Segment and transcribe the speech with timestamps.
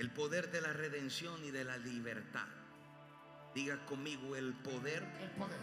[0.00, 2.46] El poder de la redención y de la libertad.
[3.54, 5.02] Diga conmigo el poder.
[5.20, 5.58] El poder.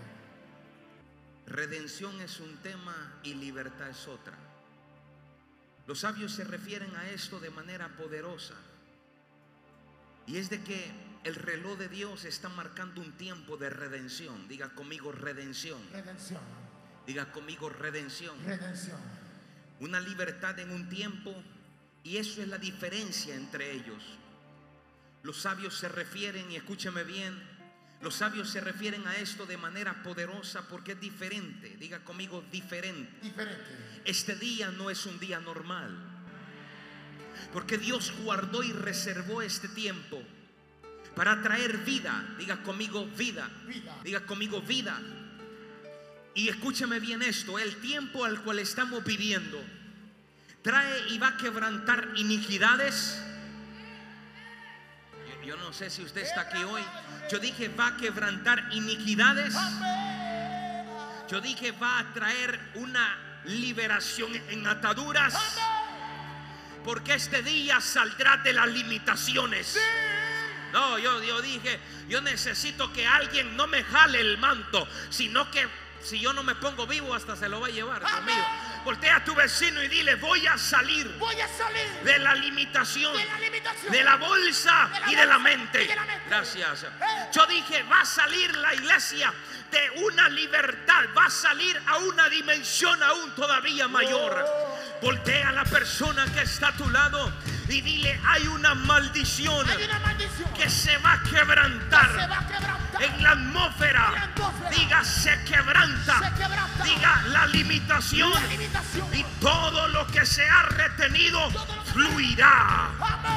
[1.48, 4.38] Redención es un tema y libertad es otra.
[5.88, 8.54] Los sabios se refieren a esto de manera poderosa.
[10.28, 10.92] Y es de que
[11.24, 14.48] el reloj de Dios está marcando un tiempo de redención.
[14.48, 15.82] Diga conmigo redención.
[15.92, 16.42] Redención.
[17.08, 18.38] Diga conmigo redención.
[18.46, 19.00] Redención.
[19.80, 21.34] Una libertad en un tiempo.
[22.04, 24.04] Y eso es la diferencia entre ellos.
[25.24, 27.42] Los sabios se refieren, y escúcheme bien,
[28.02, 31.76] los sabios se refieren a esto de manera poderosa porque es diferente.
[31.80, 33.12] Diga conmigo diferente.
[33.22, 33.64] Diferente.
[34.06, 35.98] Este día no es un día normal.
[37.52, 40.22] Porque Dios guardó y reservó este tiempo
[41.16, 42.36] para traer vida.
[42.38, 43.50] Diga conmigo vida.
[43.66, 43.98] Vida.
[44.04, 45.02] Diga conmigo vida.
[46.36, 49.60] Y escúchame bien esto, el tiempo al cual estamos viviendo
[50.62, 53.24] trae y va a quebrantar iniquidades.
[55.48, 56.84] Yo, no sé si usted está aquí hoy.
[57.32, 59.56] Yo dije va a quebrantar iniquidades.
[61.30, 65.34] Yo dije va a traer una liberación en ataduras.
[66.84, 69.80] Porque este día saldrá de las limitaciones.
[70.74, 71.80] No, yo, dije,
[72.10, 75.66] yo necesito que alguien no me jale el manto, sino que
[76.02, 78.46] si yo no me pongo vivo hasta se lo va a llevar conmigo.
[78.88, 83.12] Voltea a tu vecino y dile, voy a salir Voy a salir de la limitación,
[83.18, 83.92] de la limitación.
[83.92, 85.84] de la bolsa De la y de la mente.
[85.84, 86.24] y de la mente.
[86.30, 86.86] Gracias.
[87.34, 89.34] Yo dije, va a salir la iglesia
[89.72, 94.46] de una libertad, va a salir a una dimensión aún todavía mayor.
[95.02, 97.34] Voltea a la persona que está a tu lado
[97.70, 102.38] y dile, hay una maldición Hay una maldición que se va a quebrantar se va
[102.40, 103.04] a quebrantar.
[103.04, 104.06] en la atmósfera.
[104.08, 104.70] En la atmósfera.
[104.70, 106.20] Diga, se quebranta.
[106.20, 106.84] Se quebranta.
[106.84, 109.08] Diga, la limitación La limitación.
[109.16, 111.50] y todo lo que se ha retenido
[111.92, 112.90] fluirá.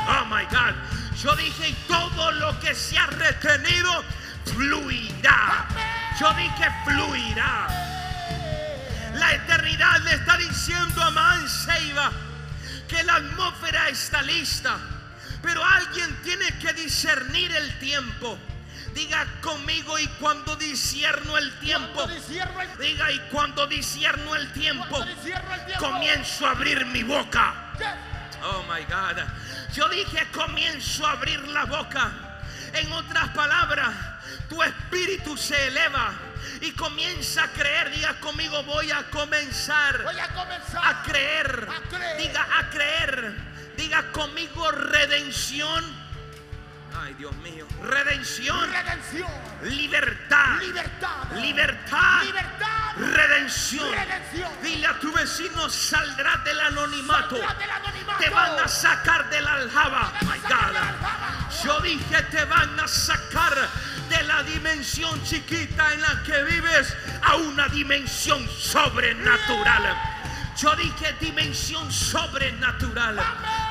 [0.08, 0.74] Oh my God.
[1.22, 4.04] Yo dije, y todo lo que se ha retenido
[4.46, 5.66] fluirá.
[6.18, 7.66] Yo dije, fluirá.
[9.14, 12.10] La eternidad le está diciendo a Man Seiba
[12.90, 14.76] que la atmósfera está lista.
[15.42, 18.36] Pero alguien tiene que discernir el tiempo.
[18.94, 21.94] Diga conmigo y cuando disierno el tiempo.
[21.94, 24.84] Cuando disierno el- Diga y cuando disierno el tiempo.
[24.90, 25.86] cuando disierno el tiempo.
[25.86, 27.54] Comienzo a abrir mi boca.
[27.78, 27.86] Yes.
[28.42, 29.22] Oh my God.
[29.72, 32.10] Yo dije comienzo a abrir la boca.
[32.74, 33.94] En otras palabras,
[34.48, 36.12] tu espíritu se eleva
[36.60, 37.90] y comienza a creer.
[37.90, 41.68] Diga conmigo, voy a comenzar Voy a comenzar a creer.
[41.70, 42.16] A creer.
[42.18, 43.34] Diga a creer.
[43.76, 46.10] Diga conmigo redención.
[47.02, 47.66] Ay, Dios mío.
[47.82, 48.70] Redención.
[48.70, 49.30] redención,
[49.62, 50.60] Libertad.
[50.60, 52.22] libertad, Libertad.
[52.24, 53.92] libertad, Redención.
[53.92, 54.52] redención.
[54.62, 57.36] Dile a tu vecino, saldrá del anonimato.
[57.36, 58.18] Saldrá del anonimato.
[58.18, 60.12] Te van a sacar de la aljaba.
[61.64, 63.68] Yo dije, te van a sacar
[64.10, 69.97] de la dimensión chiquita en la que vives a una dimensión sobrenatural.
[70.56, 73.19] Yo dije dimensión sobrenatural.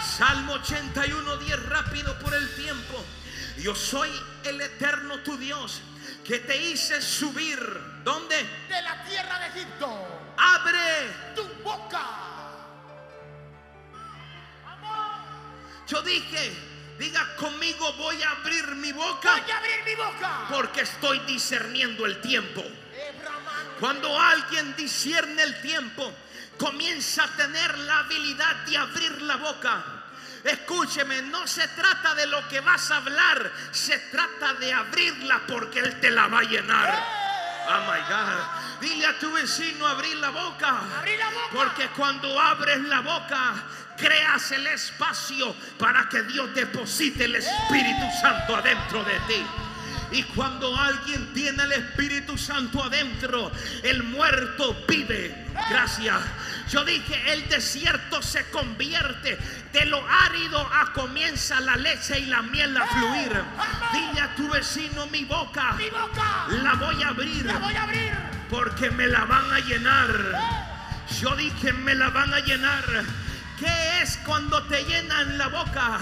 [0.01, 3.05] Salmo 81, 10 rápido por el tiempo.
[3.57, 4.09] Yo soy
[4.45, 5.81] el eterno tu Dios
[6.25, 7.59] que te hice subir.
[8.03, 8.37] ¿Dónde?
[8.69, 10.33] de la tierra de Egipto.
[10.37, 12.01] Abre Tu boca.
[15.85, 16.68] Yo dije,
[16.99, 20.45] diga conmigo, voy a abrir mi boca Voy a abrir mi boca.
[20.49, 22.63] porque estoy discerniendo el tiempo.
[23.79, 26.13] Cuando alguien discierne el tiempo,
[26.57, 29.83] comienza a tener la habilidad de abrir la boca.
[30.43, 35.79] Escúcheme, no se trata de lo que vas a hablar, se trata de abrirla porque
[35.79, 37.03] Él te la va a llenar.
[37.69, 38.81] Oh my God.
[38.81, 40.81] Dile a tu vecino abrir la boca.
[40.97, 41.49] Abrí la boca.
[41.53, 43.53] Porque cuando abres la boca,
[43.99, 49.43] creas el espacio para que Dios deposite el Espíritu Santo adentro de ti.
[50.11, 53.51] Y cuando alguien tiene el Espíritu Santo adentro,
[53.83, 55.45] el muerto vive.
[55.69, 56.17] Gracias.
[56.71, 59.37] Yo dije, el desierto se convierte
[59.71, 63.39] de lo árido a comienza la leche y la miel a fluir.
[63.93, 66.47] Dile a tu vecino mi boca, Mi boca.
[66.63, 68.11] la voy a abrir La voy a abrir.
[68.49, 70.09] porque me la van a llenar.
[71.21, 72.83] Yo dije, me la van a llenar.
[73.59, 75.99] ¿Qué es cuando te llenan la boca?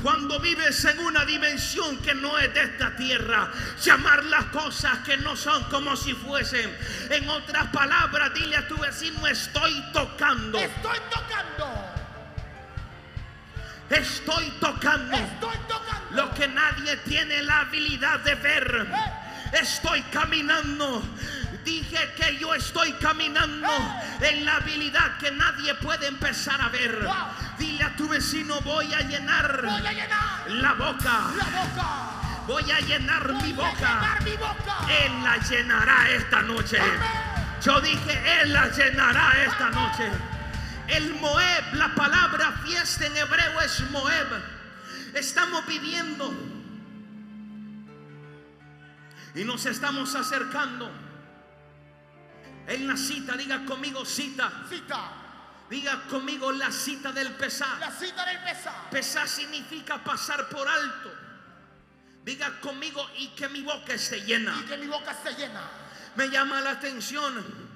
[0.00, 3.50] Cuando vives en una dimensión que no es de esta tierra.
[3.82, 6.72] Llamar las cosas que no son como si fuesen.
[7.10, 10.56] En otras palabras, dile a tu vecino, estoy tocando.
[10.56, 11.90] Estoy tocando.
[13.90, 15.16] Estoy tocando.
[15.16, 16.10] Estoy tocando.
[16.12, 18.86] Lo que nadie tiene la habilidad de ver.
[19.52, 21.02] Estoy caminando.
[21.64, 23.68] Dije que yo estoy caminando
[24.20, 27.06] en la habilidad que nadie puede empezar a ver.
[27.58, 31.30] Dile a tu vecino, voy a llenar Voy a llenar la boca.
[31.36, 32.46] la boca.
[32.46, 33.72] Voy a llenar mi Voy boca.
[33.78, 34.76] llenar mi boca.
[35.04, 36.80] Él la llenará esta noche.
[36.80, 36.98] Amén.
[37.62, 40.10] Yo dije, Él la llenará esta noche.
[40.88, 44.26] El Moeb, la palabra fiesta en hebreo es Moeb.
[45.14, 46.32] Estamos viviendo
[49.34, 50.90] y nos estamos acercando
[52.66, 53.36] en la cita.
[53.36, 54.50] Diga conmigo cita.
[54.68, 55.12] Cita.
[55.68, 57.78] Diga conmigo la cita del pesar.
[57.78, 58.90] La cita del pesar.
[58.90, 61.12] Pesar significa pasar por alto.
[62.24, 64.54] Diga conmigo y que mi boca esté llena.
[64.62, 65.62] Y que mi boca esté llena.
[66.16, 67.70] Me llama la atención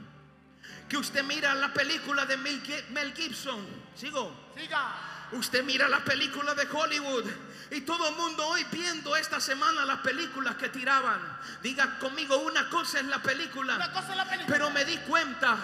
[0.89, 3.65] que usted mira la película de Mel Gi- Mel Gibson.
[3.95, 4.51] Sigo.
[4.57, 4.93] Siga.
[5.35, 7.25] Usted mira la película de Hollywood
[7.71, 11.21] y todo el mundo hoy viendo esta semana las películas que tiraban.
[11.61, 13.75] Diga conmigo, una cosa es la película.
[13.75, 14.57] Una cosa es la película.
[14.57, 15.57] Pero me di cuenta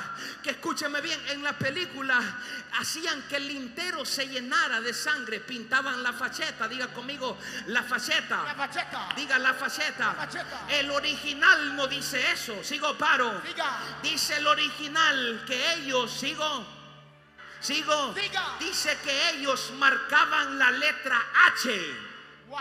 [0.42, 2.20] que escúcheme bien, en la película
[2.78, 8.42] hacían que el lintero se llenara de sangre, pintaban la facheta, diga conmigo, la facheta.
[8.42, 9.08] La facheta.
[9.14, 10.06] Diga la facheta.
[10.06, 10.66] La facheta.
[10.68, 12.64] El original no dice eso.
[12.64, 13.40] Sigo paro.
[13.46, 13.78] Siga.
[14.02, 16.79] Dice el original que ellos, sigo,
[17.60, 18.14] sigo.
[18.58, 21.20] Dice que ellos marcaban la letra
[21.54, 21.94] H.
[22.48, 22.58] Wow.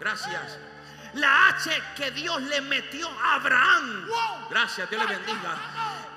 [0.00, 0.58] Gracias.
[1.14, 4.06] La H que Dios le metió a Abraham.
[4.08, 4.48] Wow.
[4.50, 5.56] Gracias, Dios le bendiga.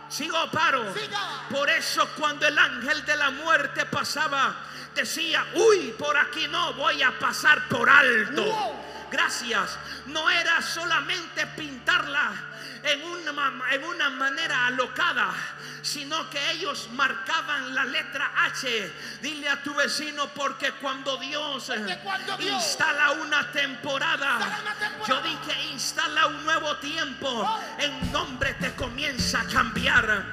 [0.10, 0.94] Sigo paro.
[0.94, 1.20] Siga.
[1.50, 4.56] Por eso cuando el ángel de la muerte pasaba,
[4.94, 8.44] decía, uy, por aquí no voy a pasar por alto.
[8.44, 8.86] Wow.
[9.12, 9.78] Gracias.
[10.08, 12.32] No era solamente pintarla
[12.84, 15.34] en una, ma- en una manera alocada,
[15.86, 18.92] sino que ellos marcaban la letra H.
[19.22, 24.74] Dile a tu vecino porque cuando Dios Porque cuando Dios instala una temporada, instala una
[24.76, 25.06] temporada.
[25.08, 27.60] yo dije instala un nuevo tiempo, Oh.
[27.80, 30.26] en nombre te comienza a cambiar.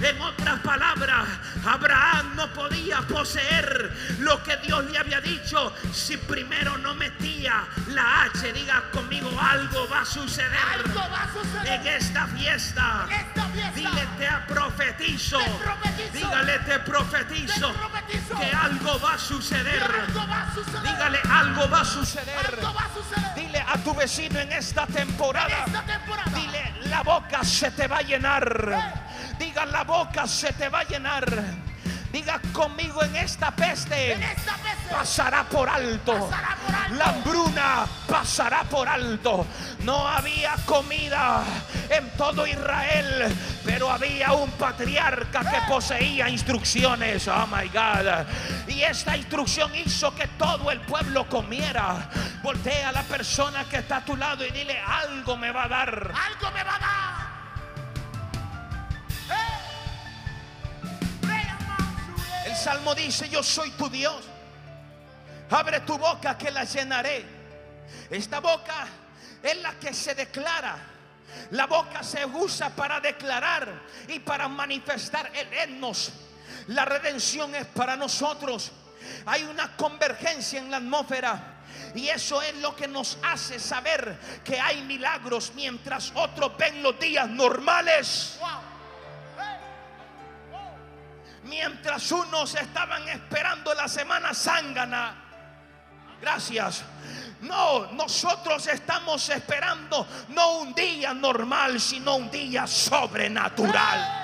[0.00, 1.26] En otras palabras,
[1.66, 8.22] Abraham no podía poseer lo que Dios le había dicho si primero no metía la
[8.22, 8.52] H.
[8.52, 11.80] Diga conmigo, algo va a suceder Algo va a suceder.
[11.80, 13.06] en esta fiesta.
[13.08, 13.39] En esta fiesta.
[13.80, 15.38] Dile, te profetizo.
[15.38, 16.12] Te profetizo.
[16.12, 17.72] Dígale, te profetizo.
[17.72, 18.34] Te profetizo.
[18.38, 19.82] Que algo va a suceder.
[19.82, 20.82] algo va a suceder.
[20.82, 22.36] Dígale, algo va a suceder.
[22.36, 23.34] Algo va a suceder.
[23.34, 25.64] Dile a tu vecino en esta temporada.
[25.64, 26.30] En esta temporada.
[26.30, 29.04] Dile, la boca se te va a llenar.
[29.38, 31.69] Diga, la boca se te va a llenar.
[32.12, 34.12] Diga conmigo en esta peste.
[34.12, 34.90] En esta peste.
[34.90, 36.28] Pasará por alto.
[36.28, 36.94] Pasará por alto.
[36.96, 39.46] La hambruna pasará por alto.
[39.84, 41.44] No había comida
[41.88, 43.34] en todo Israel,
[43.64, 47.28] pero había un patriarca que poseía instrucciones.
[47.28, 48.26] Oh my God.
[48.66, 52.08] Y esta instrucción hizo que todo el pueblo comiera.
[52.42, 55.68] Voltea a la persona que está a tu lado y dile, algo me va a
[55.68, 56.12] dar.
[56.26, 56.99] Algo me va a dar.
[62.60, 64.22] Salmo dice, yo soy tu Dios.
[65.50, 67.24] Abre tu boca que la llenaré.
[68.10, 68.86] Esta boca
[69.42, 70.76] es la que se declara.
[71.52, 73.68] La boca se usa para declarar
[74.08, 76.12] y para manifestar el etnos.
[76.68, 78.72] La redención es para nosotros.
[79.26, 81.56] Hay una convergencia en la atmósfera.
[81.94, 86.98] Y eso es lo que nos hace saber que hay milagros mientras otros ven los
[87.00, 88.36] días normales.
[88.38, 88.69] Wow.
[91.44, 95.14] Mientras unos estaban esperando la semana zángana.
[96.20, 96.82] Gracias.
[97.40, 104.19] No, nosotros estamos esperando no un día normal, sino un día sobrenatural.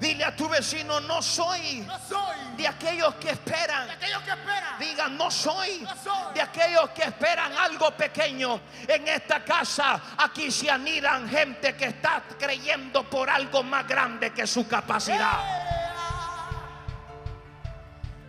[0.00, 3.86] Dile a tu vecino, no soy No soy de aquellos que esperan.
[3.86, 4.78] de aquellos que esperan.
[4.78, 6.34] Diga, no soy No soy.
[6.34, 8.60] de aquellos que esperan algo pequeño.
[8.88, 14.46] En esta casa, aquí se anidan gente que está creyendo por algo más grande que
[14.46, 15.38] su capacidad.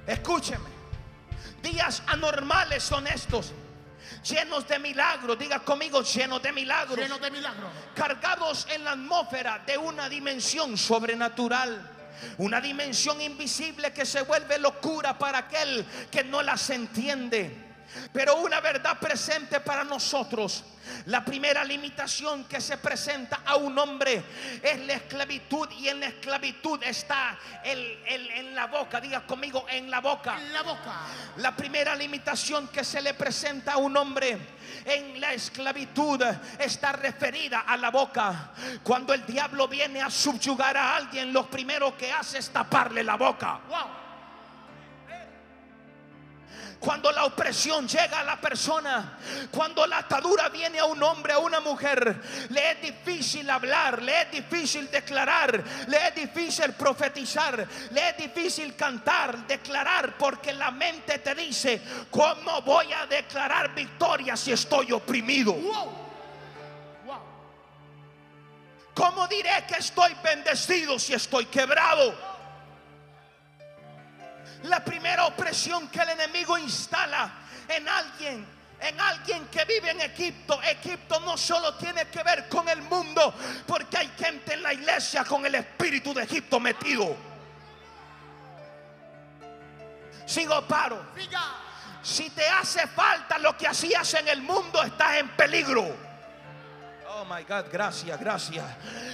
[0.06, 0.70] Escúcheme.
[1.62, 3.54] Días anormales son estos.
[4.24, 5.38] Llenos de milagros.
[5.38, 6.98] Diga conmigo, llenos de milagros.
[6.98, 7.72] Lleno de milagros.
[7.96, 11.90] cargados en la atmósfera de una dimensión sobrenatural.
[12.38, 17.71] Una dimensión invisible que se vuelve locura para aquel que no las entiende.
[18.13, 20.63] Pero una verdad presente para nosotros.
[21.05, 24.24] La primera limitación que se presenta a un hombre
[24.63, 29.00] es la esclavitud y en la esclavitud está el, el- en la boca.
[29.00, 30.38] Diga conmigo, en la boca.
[30.39, 30.93] En la boca.
[31.38, 34.38] La primera limitación que se le presenta a un hombre
[34.86, 36.21] en la esclavitud
[36.60, 38.51] está referida a la boca.
[38.83, 43.15] Cuando el diablo viene a subyugar a alguien, lo primero que hace es taparle la
[43.15, 43.60] boca.
[43.69, 44.00] Wow.
[46.82, 49.20] Cuando la opresión llega a la persona,
[49.52, 52.20] cuando la atadura viene a un hombre, a una mujer,
[52.50, 58.76] le es difícil hablar, le es difícil declarar, le es difícil profetizar, le es difícil
[58.76, 65.54] cantar, declarar, porque la mente te dice, ¿cómo voy a declarar victoria si estoy oprimido?
[65.54, 66.02] Wow.
[68.96, 72.31] ¿Cómo diré que estoy bendecido si estoy quebrado?
[74.63, 77.32] La primera opresión que el enemigo instala
[77.68, 78.46] en alguien,
[78.80, 80.62] en alguien que vive en Egipto.
[80.62, 83.34] Egipto no solo tiene que ver con el mundo,
[83.65, 87.15] porque hay gente en la iglesia con el espíritu de Egipto metido.
[90.25, 91.03] Sigo paro.
[92.03, 96.11] Si te hace falta lo que hacías en el mundo, estás en peligro.
[97.22, 98.66] Oh my God, gracias, gracias.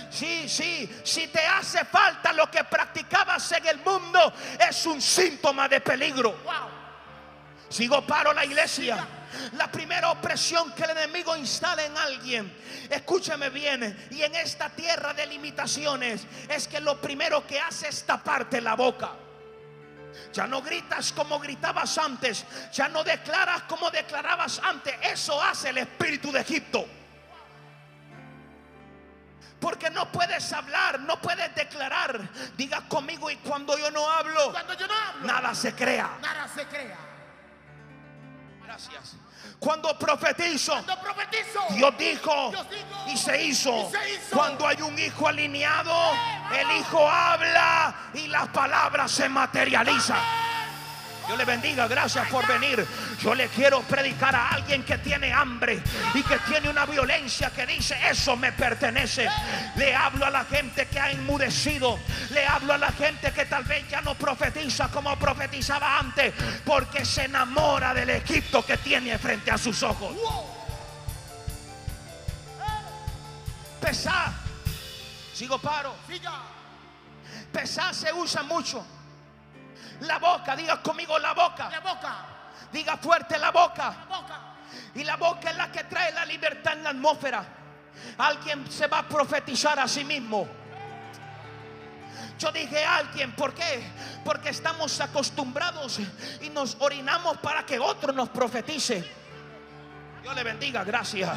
[0.10, 5.68] Sí, sí, si te hace falta lo que practicabas en el mundo, es un síntoma
[5.68, 6.32] de peligro.
[6.46, 7.68] Wow.
[7.68, 9.06] Sigo paro la iglesia.
[9.58, 12.58] La primera opresión que el enemigo instala en alguien,
[12.90, 18.06] escúchame bien, y en esta tierra de limitaciones, es que lo primero que hace es
[18.06, 19.12] taparte la boca.
[20.32, 24.96] Ya no gritas como gritabas antes, ya no declaras como declarabas antes.
[25.02, 26.88] Eso hace el espíritu de Egipto.
[29.60, 32.20] Porque no puedes hablar, no puedes declarar.
[32.56, 36.10] Diga conmigo y cuando yo no hablo, Cuando yo no hablo, nada se crea.
[36.22, 36.98] nada se crea.
[38.64, 39.16] Gracias.
[39.60, 43.90] Cuando profetizo, Cuando profetizo, Dios dijo Dios dijo, y se hizo.
[43.90, 44.36] y se hizo.
[44.36, 45.92] Cuando hay un hijo alineado,
[46.52, 50.20] ¡Eh, el hijo habla y las palabras se materializan.
[51.28, 52.88] Dios le bendiga, gracias por venir.
[53.20, 57.66] Yo le quiero predicar a alguien que tiene hambre y que tiene una violencia que
[57.66, 59.28] dice, eso me pertenece.
[59.76, 62.00] Le hablo a la gente que ha enmudecido.
[62.30, 67.04] Le hablo a la gente que tal vez ya no profetiza como profetizaba antes, porque
[67.04, 70.16] se enamora del Egipto que tiene frente a sus ojos.
[73.82, 74.32] Pesar.
[75.34, 75.94] Sigo paro.
[77.52, 78.97] Pesar se usa mucho.
[80.02, 81.70] La boca, diga conmigo la boca.
[81.70, 82.16] La boca.
[82.72, 83.96] Diga fuerte la boca.
[84.10, 84.40] La boca.
[84.96, 87.46] Y la boca es la que trae la libertad en la atmósfera.
[88.18, 90.48] Alguien se va a profetizar a sí mismo.
[92.38, 93.84] Yo dije alguien, ¿por qué?
[94.24, 96.00] Porque estamos acostumbrados
[96.42, 99.27] y nos orinamos para que otro nos profetice.
[100.22, 101.32] Dios le bendiga, gracias.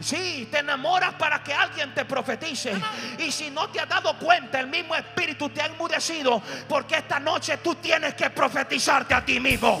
[0.00, 2.72] Sí, te enamoras para que alguien te profetice.
[3.18, 6.40] Y si no te has dado cuenta, el mismo espíritu te ha enmudecido.
[6.68, 9.80] Porque esta noche tú tienes que profetizarte a ti mismo.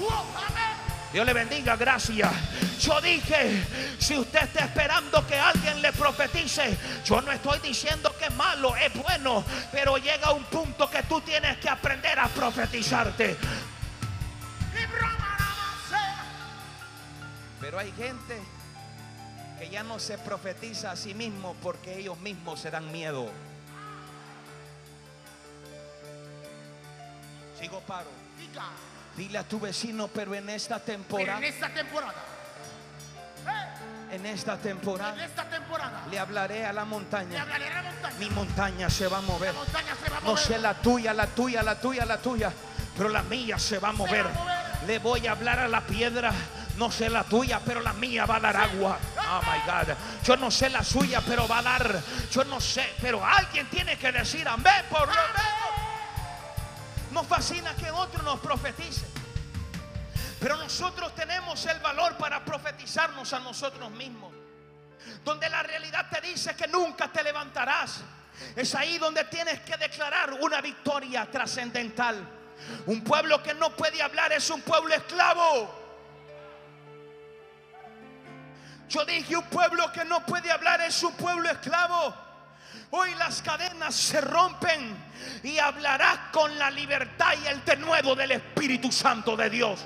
[1.12, 2.30] Dios le bendiga, gracias.
[2.80, 3.64] Yo dije,
[3.98, 8.76] si usted está esperando que alguien le profetice, yo no estoy diciendo que es malo,
[8.76, 13.36] es bueno, pero llega un punto que tú tienes que aprender a profetizarte.
[17.68, 18.40] Pero hay gente
[19.58, 23.30] que ya no se profetiza a sí mismo porque ellos mismos se dan miedo.
[27.60, 28.08] Sigo paro.
[29.18, 32.14] Dile a tu vecino, pero en esta temporada, en esta temporada,
[34.12, 37.42] en esta en temporada, esta temporada, le hablaré a la le montaña.
[37.42, 38.16] hablaré a la montaña.
[38.18, 39.54] Mi montaña se va a mover.
[39.54, 42.50] Va a No sé la tuya, la tuya, la tuya, la tuya.
[42.96, 44.24] Pero la mía se va a mover.
[44.24, 44.86] va a mover.
[44.86, 46.32] Le voy a hablar a la piedra.
[46.78, 48.98] No sé la tuya, pero la mía va a dar agua.
[49.16, 49.96] Oh my God.
[50.22, 52.00] Yo no sé la suya, pero va a dar.
[52.30, 55.58] Yo no sé, pero alguien tiene que decir amén por lo menos.
[57.10, 59.04] Nos fascina que otro nos profetice.
[60.38, 64.32] Pero nosotros tenemos el valor para profetizarnos a nosotros mismos.
[65.24, 68.02] Donde la realidad te dice que nunca te levantarás.
[68.54, 72.24] Es ahí donde tienes que declarar una victoria trascendental.
[72.86, 75.77] Un pueblo que no puede hablar es un pueblo esclavo.
[78.88, 82.14] Yo dije, un pueblo que no puede hablar es un pueblo esclavo.
[82.90, 84.96] Hoy las cadenas se rompen
[85.42, 89.84] y hablarás con la libertad y el denuedo del Espíritu Santo de Dios.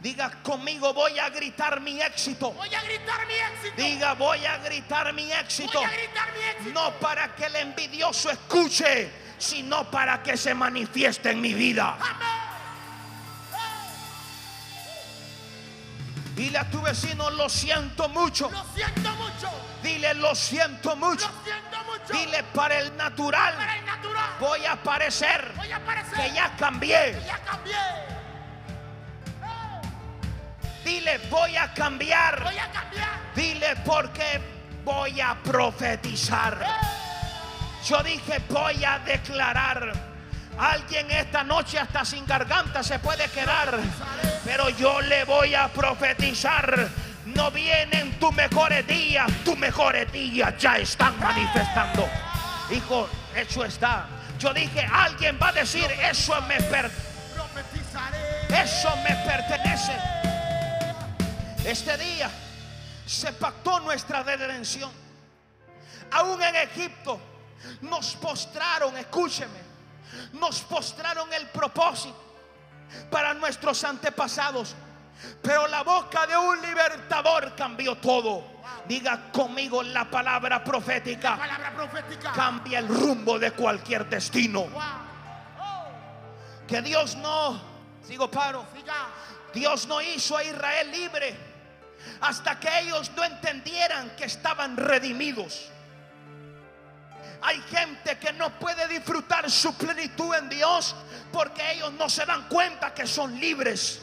[0.00, 2.52] Diga conmigo, voy a gritar mi éxito.
[2.52, 3.82] Voy a gritar mi éxito.
[3.82, 5.78] Diga, voy a gritar mi éxito.
[5.78, 6.70] Voy a gritar mi éxito.
[6.72, 11.98] No para que el envidioso escuche, sino para que se manifieste en mi vida.
[16.36, 18.50] Dile a tu vecino, lo siento mucho.
[18.50, 19.50] Lo siento mucho.
[19.82, 21.26] Dile, lo siento mucho.
[21.26, 22.12] Lo siento mucho.
[22.12, 24.30] Dile, para el natural Para el natural.
[24.38, 26.14] voy a aparecer Voy a aparecer.
[26.14, 27.22] que ya cambié.
[27.26, 27.74] Ya cambié.
[30.84, 32.42] Dile, voy a cambiar.
[32.44, 33.08] Voy a cambiar.
[33.34, 34.40] Dile, porque
[34.84, 36.58] voy a profetizar.
[37.88, 39.90] Yo dije, voy a declarar.
[40.58, 43.78] Alguien esta noche hasta sin garganta se puede quedar.
[44.46, 46.88] Pero yo le voy a profetizar.
[47.26, 49.26] No vienen tus mejores días.
[49.44, 52.08] Tus mejores días ya están manifestando.
[52.70, 54.06] Hijo, eso está.
[54.38, 56.90] Yo dije, alguien va a decir, eso me, per-
[57.34, 58.62] Profetizaré.
[58.62, 59.92] eso me pertenece.
[61.64, 62.30] Este día
[63.04, 64.90] se pactó nuestra redención.
[66.12, 67.18] Aún en Egipto
[67.80, 69.58] nos postraron, escúcheme,
[70.34, 72.25] nos postraron el propósito
[73.10, 74.74] para nuestros antepasados.
[75.42, 78.44] Pero la boca de un libertador cambió todo.
[78.86, 81.36] Diga conmigo la palabra profética.
[81.36, 82.32] Palabra profética.
[82.32, 84.62] Cambia el rumbo de cualquier destino.
[84.64, 84.82] Wow.
[85.60, 87.60] Oh, Que Dios no,
[88.06, 88.64] sigo paro.
[88.74, 88.94] siga.
[89.54, 91.36] Dios no hizo a Israel libre
[92.20, 95.70] hasta que ellos no entendieran que estaban redimidos.
[97.42, 100.94] Hay gente que no puede disfrutar su plenitud en Dios
[101.32, 104.00] porque ellos no se dan cuenta que son libres.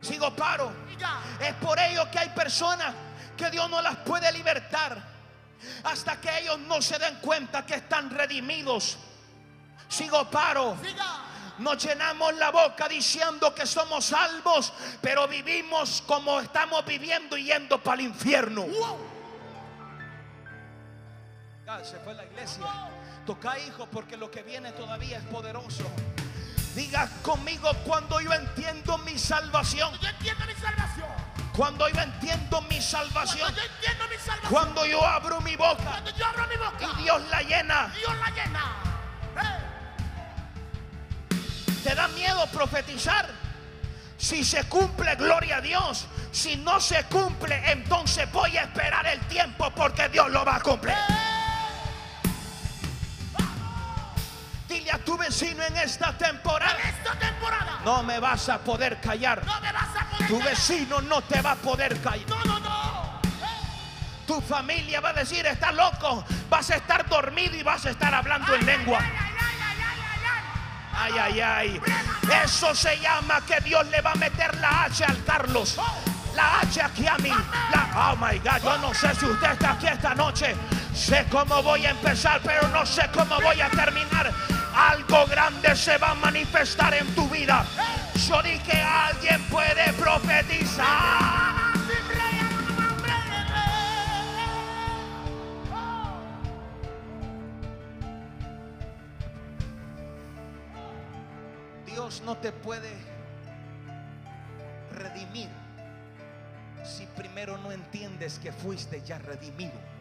[0.00, 0.72] Sigo paro.
[1.40, 2.94] Es por ello que hay personas
[3.36, 5.00] que Dios no las puede libertar
[5.84, 8.98] hasta que ellos no se den cuenta que están redimidos.
[9.88, 10.76] Sigo paro.
[11.58, 17.82] Nos llenamos la boca diciendo que somos salvos, pero vivimos como estamos viviendo y yendo
[17.82, 18.66] para el infierno.
[21.70, 22.64] Ah, se fue la iglesia.
[23.26, 25.84] Toca hijo porque lo que viene todavía es poderoso.
[26.74, 29.92] Diga conmigo cuando yo entiendo mi salvación.
[30.00, 31.08] Yo entiendo mi salvación.
[31.54, 33.54] Cuando yo entiendo mi Cuando salvación.
[33.54, 34.50] yo entiendo mi salvación.
[34.50, 36.78] Cuando yo abro mi boca Cuando yo abro mi boca.
[36.80, 37.92] y Dios la llena.
[37.94, 38.64] Dios la llena.
[39.36, 39.60] Hey.
[41.84, 43.28] ¿Te da miedo profetizar?
[44.16, 46.06] Si se cumple, gloria a Dios.
[46.32, 50.60] Si no se cumple, entonces voy a esperar el tiempo porque Dios lo va a
[50.60, 50.96] cumplir.
[55.28, 57.80] Vecino en esta temporada, En esta temporada.
[57.84, 59.44] no me vas a poder callar.
[59.44, 60.26] No me vas a poder.
[60.28, 60.48] Tu callar.
[60.50, 62.28] vecino no te va a poder callar.
[62.28, 63.20] No, no, no.
[64.26, 66.24] Tu familia va a decir, estás loco.
[66.48, 69.00] Vas a estar dormido y vas a estar hablando en lengua.
[69.00, 71.40] Ay, ay, ay, ay, ay, ay, ay.
[71.40, 71.80] Ay, ay,
[72.30, 72.42] ay.
[72.44, 75.76] Eso se llama que Dios le va a meter la H al Carlos.
[76.34, 77.30] La H aquí a mí.
[77.72, 80.56] La, oh my God, yo no sé si usted está aquí esta noche.
[80.94, 84.32] Sé cómo voy a empezar, pero no sé cómo voy a terminar.
[84.78, 87.66] Algo grande se va a manifestar en tu vida.
[88.28, 91.74] Yo dije, alguien puede profetizar.
[101.84, 102.92] Dios no te puede
[104.92, 105.48] redimir
[106.84, 109.97] si primero no entiendes que fuiste ya redimido.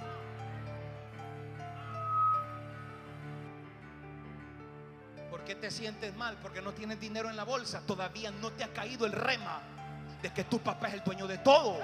[5.48, 6.36] Qué te sientes mal?
[6.42, 7.82] Porque no tienes dinero en la bolsa.
[7.88, 9.62] Todavía no te ha caído el rema
[10.22, 11.80] de que tu papá es el dueño de todo.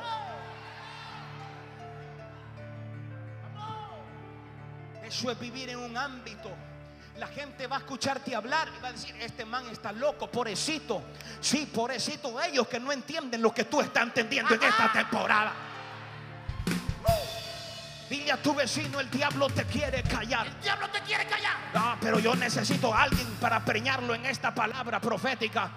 [5.01, 6.49] Eso es vivir en un ámbito.
[7.17, 11.01] La gente va a escucharte hablar y va a decir, este man está loco, pobrecito.
[11.39, 15.53] Sí, pobrecito ellos que no entienden lo que tú estás entendiendo en esta temporada.
[18.09, 20.45] Dile a tu vecino, el diablo te quiere callar.
[20.47, 21.53] El diablo te quiere callar.
[21.73, 25.71] No, pero yo necesito a alguien para preñarlo en esta palabra profética.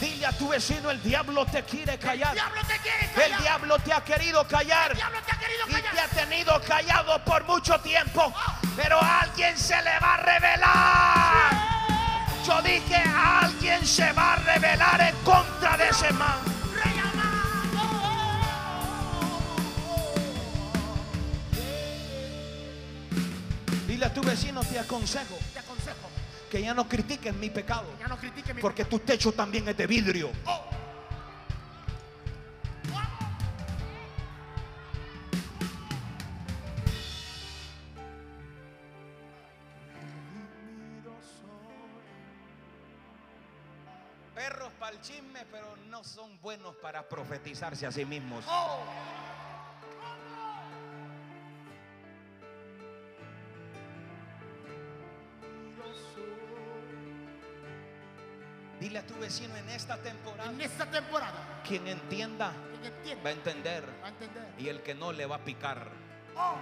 [0.00, 2.34] Dile a tu vecino, el diablo te quiere El callar.
[2.34, 3.30] diablo te quiere callar.
[3.30, 4.90] El diablo te ha querido callar.
[4.90, 8.34] El diablo te ha querido Y te ha tenido callado por mucho tiempo.
[8.76, 11.52] Pero a alguien se le va a revelar.
[12.46, 16.38] Yo dije, alguien se va a revelar en contra de ese man.
[23.96, 26.10] Dile a tu vecino, te aconsejo Te aconsejo.
[26.50, 27.86] que ya no critiques mi pecado.
[27.98, 30.30] Ya no critique mi Porque tu techo también es de vidrio.
[44.34, 48.44] Perros para el chisme, pero no son buenos para profetizarse a sí mismos.
[48.48, 48.80] Oh.
[58.86, 61.60] Dile a tu vecino en esta temporada, En esta temporada.
[61.66, 64.48] quien entienda Quien entienda, va a entender va a entender.
[64.58, 65.88] y el que no le va a picar.
[66.36, 66.54] Oh.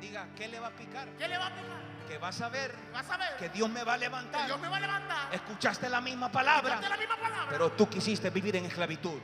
[0.00, 1.06] Diga, ¿qué le va a picar?
[1.18, 1.80] ¿Qué le va a picar?
[2.08, 3.36] Que vas a ver Vas a ver.
[3.36, 4.46] que Dios me va a que levantar.
[4.46, 5.34] Dios me va a levantar.
[5.34, 7.46] Escuchaste la misma palabra, Escuchaste la misma palabra.
[7.50, 9.20] pero tú quisiste vivir en esclavitud.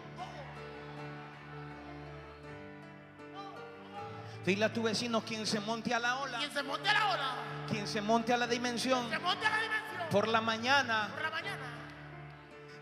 [4.46, 7.06] Dile a tu vecino quien se monte a la ola, Quien se monte a la
[7.08, 7.34] ola,
[7.68, 9.10] quien se monte a la dimensión.
[9.10, 10.08] se monte a la dimensión.
[10.10, 11.62] Por la mañana, Por la mañana,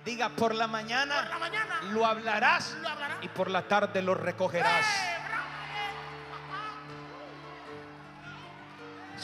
[0.04, 3.16] diga por la por mañana la mañana, lo hablarás lo hablará.
[3.22, 4.84] y por la tarde lo recogerás.
[4.84, 5.10] ¡Eh!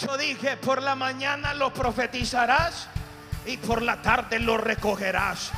[0.01, 2.89] Yo dije, por la mañana lo profetizarás
[3.45, 5.51] y por la tarde lo recogerás.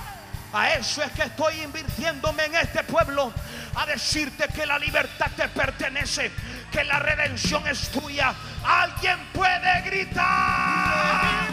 [0.53, 3.33] A eso es que estoy invirtiéndome en este pueblo.
[3.77, 6.31] A decirte que la libertad te pertenece,
[6.73, 8.35] que la redención es tuya.
[8.65, 11.49] Alguien puede gritar.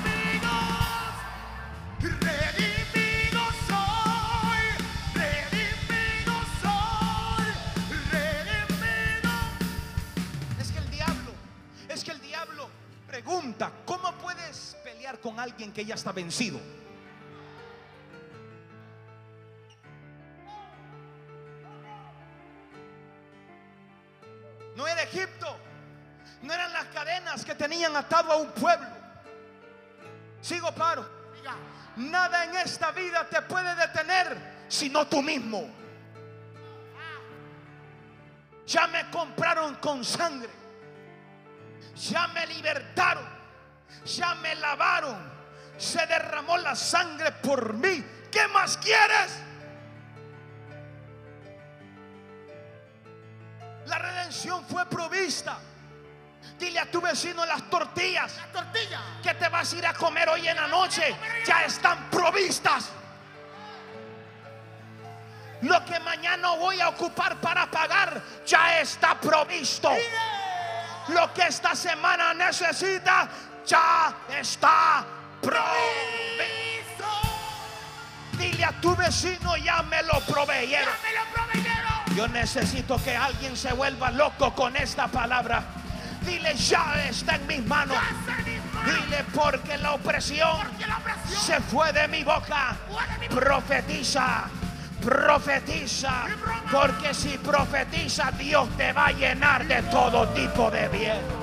[2.00, 4.64] Redimido soy,
[5.14, 7.46] redimido soy,
[8.12, 9.32] redimido.
[10.60, 11.32] Es que el diablo,
[11.90, 12.70] es que el diablo
[13.06, 16.60] pregunta, ¿cómo puedes pelear con alguien que ya está vencido?
[25.12, 25.58] Egipto,
[26.44, 28.88] no eran las cadenas que tenían atado a un pueblo.
[30.42, 31.20] Sigo paro.
[31.98, 35.68] Nada en esta vida te puede detener sino tú mismo.
[38.66, 40.50] Ya me compraron con sangre.
[41.96, 43.26] Ya me libertaron.
[44.06, 45.18] Ya me lavaron.
[45.78, 48.06] Se derramó la sangre por mí.
[48.32, 49.49] ¿Qué más quieres?
[53.90, 55.58] La redención fue provista.
[56.60, 59.02] Dile a tu vecino las tortillas la tortilla.
[59.24, 62.90] que te vas a ir a comer hoy en la noche ya están provistas.
[65.62, 69.92] Lo que mañana voy a ocupar para pagar ya está provisto.
[71.08, 73.28] Lo que esta semana necesita
[73.66, 75.04] ya está
[75.42, 77.06] provisto.
[78.34, 80.94] Dile a tu vecino ya me lo proveyeron.
[82.20, 85.64] Yo necesito que alguien se vuelva loco con esta palabra.
[86.26, 87.98] Dile ya está en mis manos.
[88.84, 92.76] Dile porque la opresión Porque la opresión se fue de mi boca.
[92.92, 93.40] fue de mi boca.
[93.40, 94.44] Profetiza,
[95.00, 96.26] profetiza.
[96.70, 101.39] Porque si profetiza, Dios te va a llenar de todo tipo de bien.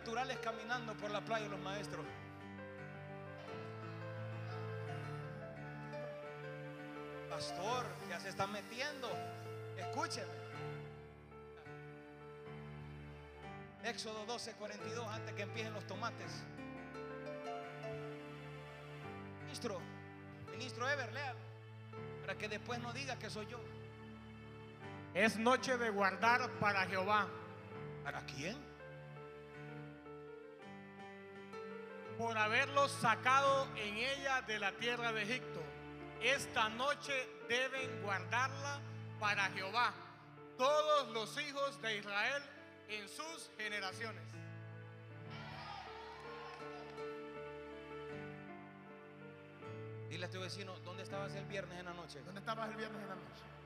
[0.00, 2.06] Naturales caminando por la playa los maestros.
[7.28, 9.08] Pastor, ya se está metiendo.
[9.76, 10.40] Escúcheme.
[13.84, 16.42] Éxodo 12, 42, antes que empiecen los tomates.
[19.42, 19.80] Ministro,
[20.50, 21.38] ministro Ever, léalo.
[22.22, 23.60] Para que después no diga que soy yo.
[25.12, 27.26] Es noche de guardar para Jehová,
[28.02, 28.69] ¿Para quién?
[32.20, 35.62] Por haberlos sacado en ella de la tierra de Egipto.
[36.20, 37.14] Esta noche
[37.48, 38.78] deben guardarla
[39.18, 39.94] para Jehová,
[40.58, 42.42] todos los hijos de Israel
[42.88, 44.22] en sus generaciones.
[50.10, 52.20] Dile a tu vecino, ¿dónde estabas el viernes en la noche?
[52.22, 53.59] ¿Dónde estabas el viernes en la noche?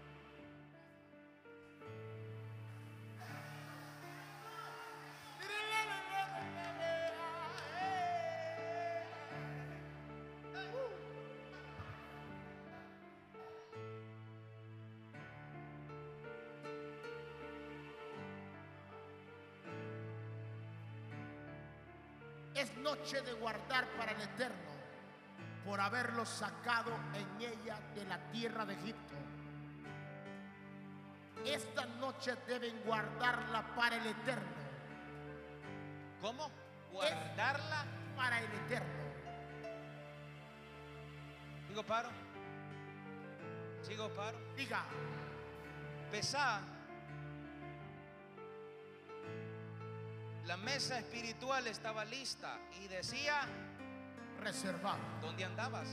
[22.54, 24.74] Es noche de guardar para el eterno
[25.64, 29.14] por haberlos sacado en ella de la tierra de Egipto.
[31.44, 34.54] Esta noche deben guardarla para el eterno,
[36.22, 36.50] ¿Cómo?
[36.90, 37.84] Guardarla.
[38.16, 39.04] para el eterno.
[41.68, 42.08] Digo paro.
[43.82, 44.38] Sigo paro.
[44.56, 44.84] Diga,
[46.10, 46.73] Pesá.
[50.46, 53.40] La mesa espiritual estaba lista y decía,
[54.42, 54.98] reservado.
[55.22, 55.88] ¿dónde andabas?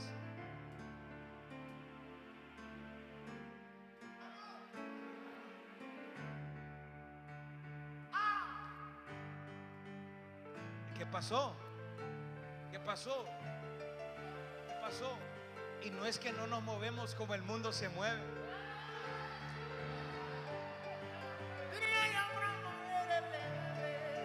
[10.98, 11.54] ¿Qué pasó?
[12.70, 13.24] ¿Qué pasó?
[14.68, 15.16] ¿Qué pasó?
[15.82, 18.41] Y no es que no nos movemos como el mundo se mueve.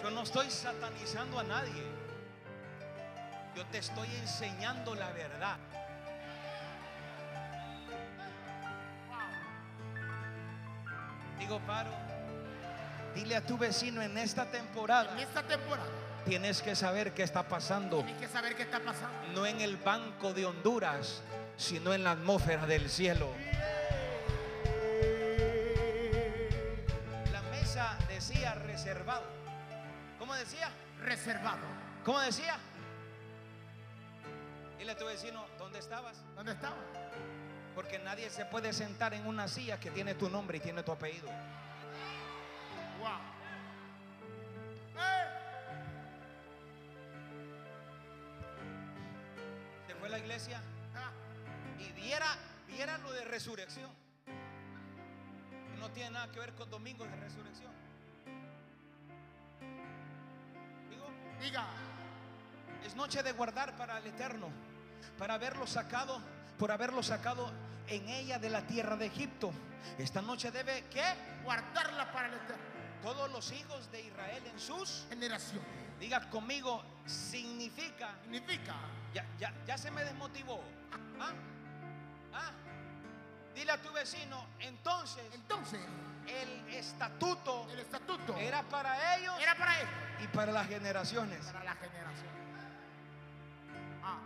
[0.03, 1.83] Yo no estoy satanizando a nadie.
[3.55, 5.57] Yo te estoy enseñando la verdad.
[11.39, 11.89] Digo, paro.
[13.15, 15.11] Dile a tu vecino en esta temporada.
[15.13, 15.89] En esta temporada.
[16.25, 18.03] Tienes que saber qué está pasando.
[18.03, 19.17] Tienes que saber qué está pasando.
[19.33, 21.21] No en el banco de Honduras,
[21.55, 23.29] sino en la atmósfera del cielo.
[30.37, 30.69] Decía?
[31.03, 31.65] Reservado.
[32.03, 32.57] ¿Cómo decía?
[34.77, 36.23] Dile a tu vecino, ¿dónde estabas?
[36.35, 36.77] ¿Dónde estaba?
[37.75, 40.91] Porque nadie se puede sentar en una silla que tiene tu nombre y tiene tu
[40.91, 41.27] apellido.
[42.99, 43.19] Wow.
[44.97, 45.27] ¡Eh!
[49.87, 50.61] Se fue a la iglesia
[50.95, 51.11] Ah,
[51.79, 52.25] y viera,
[52.67, 53.91] viera lo de resurrección.
[55.79, 57.71] No tiene nada que ver con domingos de resurrección.
[61.39, 61.65] Diga,
[62.85, 64.49] es noche de guardar para el eterno,
[65.17, 66.19] para haberlo sacado,
[66.57, 67.51] por haberlo sacado
[67.87, 69.51] en ella de la tierra de Egipto.
[69.97, 71.03] Esta noche debe que
[71.43, 72.63] guardarla para el eterno.
[73.01, 75.61] todos los hijos de Israel en sus, Generación.
[75.99, 78.75] diga conmigo, significa Significa
[79.13, 80.61] Ya, ya, ya se me desmotivó.
[81.19, 81.31] ¿Ah?
[82.33, 82.51] ¿Ah?
[83.55, 85.79] Dile a tu vecino, entonces entonces
[86.27, 89.87] el estatuto el estatuto era para ellos era para él,
[90.23, 91.45] y para las generaciones.
[91.45, 92.27] para la generación.
[94.03, 94.19] Ah,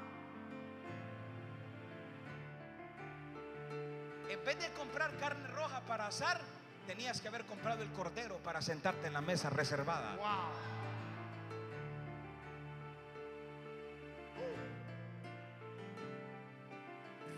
[4.30, 6.40] En vez de comprar carne roja para asar,
[6.88, 10.16] tenías que haber comprado el cordero para sentarte en la mesa reservada.
[10.16, 10.52] wow.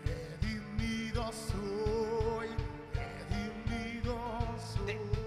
[0.04, 1.32] Redimido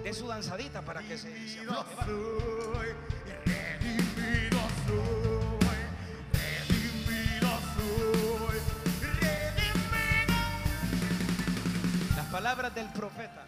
[0.07, 2.95] de su danzadita para que se, se afloje.
[12.15, 13.45] Las palabras del profeta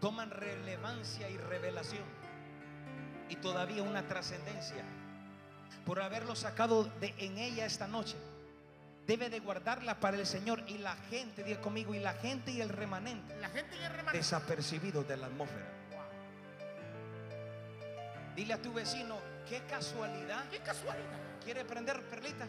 [0.00, 2.04] toman relevancia y revelación
[3.28, 4.84] y todavía una trascendencia
[5.84, 8.14] por haberlo sacado de en ella esta noche.
[9.08, 12.60] Debe de guardarla para el Señor y la gente, diga conmigo, y la gente y
[12.60, 14.18] el remanente La gente en el remanente.
[14.18, 15.64] desapercibidos de la atmósfera.
[15.90, 16.00] Wow.
[18.36, 19.16] Dile a tu vecino,
[19.48, 20.44] qué casualidad.
[20.50, 21.18] Qué casualidad.
[21.42, 22.46] ¿Quiere aprender, Perlita?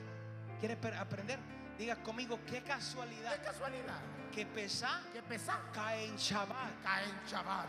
[0.60, 1.39] ¿Quiere aprender?
[1.78, 4.00] Diga conmigo, qué casualidad Qué casualidad.
[4.36, 5.62] que Pesá Qué pesado.
[5.74, 6.84] cae en Shabbat.
[6.84, 7.67] Cae en chaval.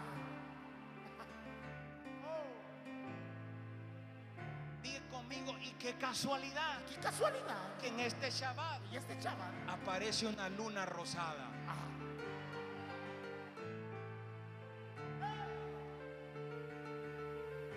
[4.83, 7.77] Diga conmigo, y qué casualidad Qué casualidad.
[7.81, 9.53] que en este Shabbat Y este chaval.
[9.69, 11.47] aparece una luna rosada.
[11.69, 11.87] Ah,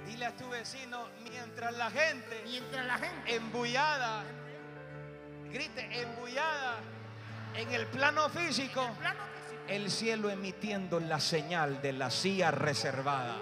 [0.06, 3.36] Dile a tu vecino, mientras la gente mientras la gente.
[3.36, 4.24] embullada,
[5.52, 6.76] grite, embullada
[7.56, 9.64] en el plano físico, plano físico.
[9.68, 13.38] el cielo emitiendo la señal de la silla reservada.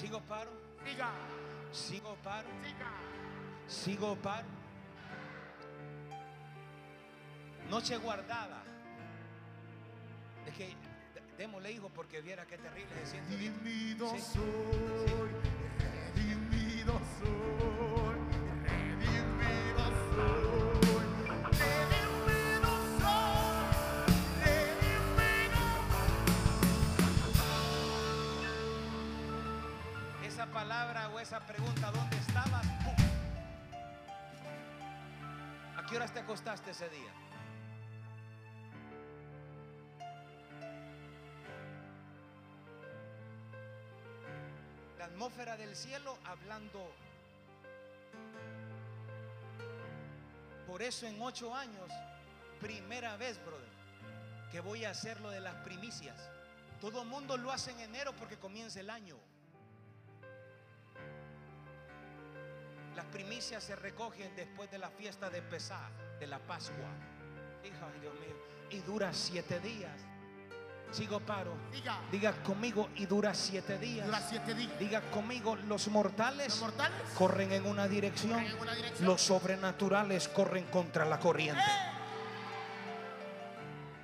[0.00, 0.50] Sigo paro,
[0.84, 1.10] Diga,
[1.72, 2.90] sigo paro, siga.
[3.68, 4.46] sigo paro.
[7.68, 8.62] Noche guardada.
[10.46, 10.74] Es que
[11.36, 13.36] démosle hijo porque viera qué terrible se siente.
[13.36, 14.20] Redimido Sí.
[14.32, 15.30] soy,
[16.14, 17.69] redimido soy,
[30.70, 32.64] palabra o esa pregunta, ¿dónde estabas?
[35.76, 37.12] ¿A qué horas te acostaste ese día?
[44.96, 46.94] La atmósfera del cielo hablando.
[50.68, 51.90] Por eso en ocho años,
[52.60, 53.72] primera vez, brother,
[54.52, 56.30] que voy a hacer lo de las primicias.
[56.80, 59.16] Todo mundo lo hace en enero porque comienza el año.
[62.96, 66.88] Las primicias se recogen después de la fiesta de Pesá, de la Pascua.
[67.64, 68.36] Hija, Dios mío.
[68.70, 69.92] Y dura siete días.
[70.92, 71.54] Sigo paro.
[71.72, 74.06] Diga, Diga conmigo y dura siete días.
[74.06, 74.76] dura siete días.
[74.78, 78.32] Diga conmigo, los mortales Los mortales corren en una dirección.
[78.32, 79.06] corren en una dirección.
[79.06, 81.62] Los sobrenaturales corren contra la corriente.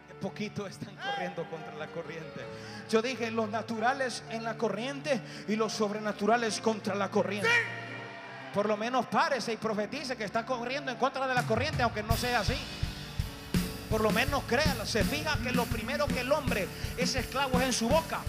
[0.08, 2.40] Qué poquito están corriendo contra la corriente.
[2.88, 7.48] Yo dije los naturales en la corriente y los sobrenaturales contra la corriente.
[8.54, 12.02] Por lo menos párese y profetice que está corriendo en contra de la corriente, aunque
[12.02, 12.56] no sea así.
[13.90, 14.86] Por lo menos créalo.
[14.86, 18.20] Se fija que lo primero que el hombre es esclavo es en su boca.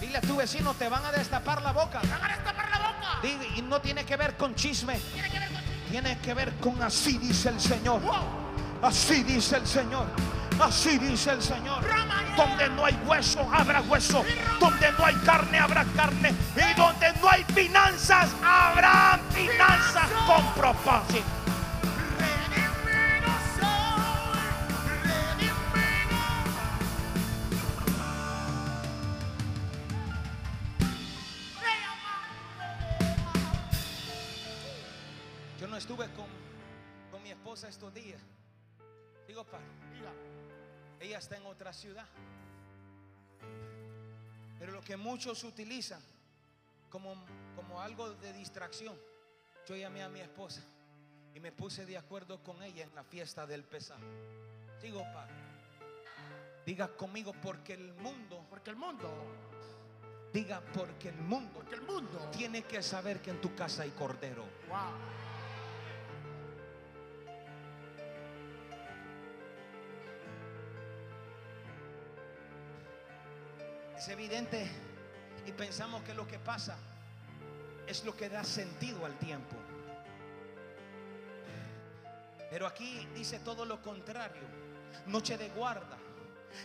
[0.00, 2.00] Dile a tu vecino, te van a destapar la boca.
[2.08, 3.18] Van a destapar la boca.
[3.22, 4.98] Dile, y no tiene que ver con chisme.
[5.12, 8.00] Tiene que ver con tiene que ver con así dice el Señor.
[8.82, 10.06] Así dice el Señor.
[10.60, 11.84] Así dice el Señor.
[12.36, 14.24] Donde no hay hueso, habrá hueso.
[14.60, 16.34] Donde no hay carne, habrá carne.
[16.56, 21.43] Y donde no hay finanzas, habrá finanzas con propósito.
[41.74, 42.06] Ciudad.
[44.58, 46.00] Pero lo que muchos utilizan
[46.88, 47.14] como,
[47.54, 48.96] como algo de distracción,
[49.66, 50.62] yo llamé a mi esposa
[51.34, 53.98] y me puse de acuerdo con ella en la fiesta del pesar.
[54.80, 55.34] Digo, padre,
[56.64, 59.10] diga conmigo porque el mundo, Porque el mundo,
[60.32, 62.30] diga porque el mundo porque el mundo.
[62.36, 64.44] tiene que saber que en tu casa hay cordero.
[64.68, 65.23] Wow.
[73.96, 74.68] Es evidente
[75.46, 76.76] y pensamos que lo que pasa
[77.86, 79.56] es lo que da sentido al tiempo.
[82.50, 84.42] Pero aquí dice todo lo contrario.
[85.06, 85.98] Noche de guarda.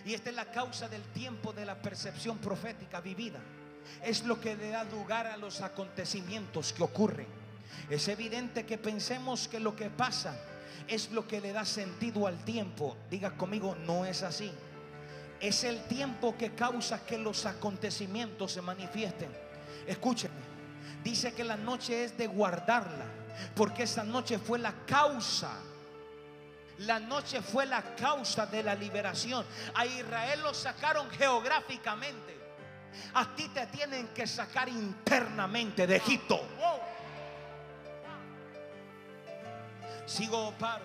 [0.05, 3.39] Y esta es la causa del tiempo de la percepción profética vivida.
[4.03, 7.27] Es lo que le da lugar a los acontecimientos que ocurren.
[7.89, 10.37] Es evidente que pensemos que lo que pasa
[10.87, 12.97] es lo que le da sentido al tiempo.
[13.09, 14.51] Diga conmigo, no es así.
[15.39, 19.29] Es el tiempo que causa que los acontecimientos se manifiesten.
[19.87, 20.35] Escúcheme.
[21.03, 23.05] Dice que la noche es de guardarla.
[23.55, 25.51] Porque esa noche fue la causa.
[26.79, 29.45] La noche fue la causa de la liberación.
[29.75, 32.37] A Israel lo sacaron geográficamente.
[33.13, 36.41] A ti te tienen que sacar internamente de Egipto.
[40.05, 40.83] Sigo o paro.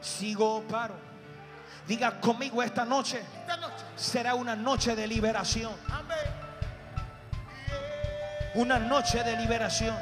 [0.00, 1.15] Sigo o paro.
[1.86, 3.84] Diga conmigo esta noche esta noche.
[3.96, 5.72] será una noche de liberación.
[5.90, 6.16] Amén.
[8.54, 9.96] una noche de liberación.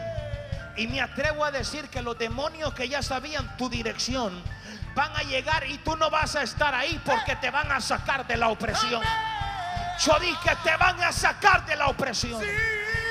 [0.76, 4.42] Y me atrevo a decir que los demonios que ya sabían tu dirección
[4.94, 8.26] van a llegar y tú no vas a estar ahí porque te van a sacar
[8.26, 9.02] de la opresión.
[10.04, 12.42] Yo dije, te van a sacar de la opresión.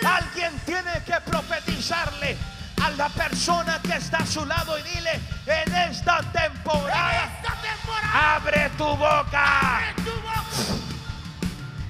[0.06, 2.38] Alguien tiene que profetizarle
[2.86, 8.36] a la persona que está a su lado y dile, en esta temporada, Esta temporada.
[8.36, 10.80] abre tu boca, Abre tu boca.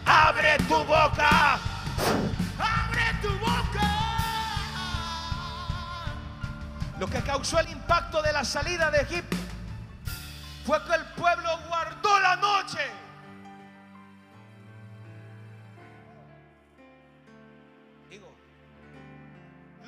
[0.05, 1.59] abre tu boca.
[2.59, 3.89] Abre tu boca.
[6.99, 9.37] Lo que causó el impacto de la salida de Egipto
[10.65, 12.79] fue que el pueblo guardó la noche.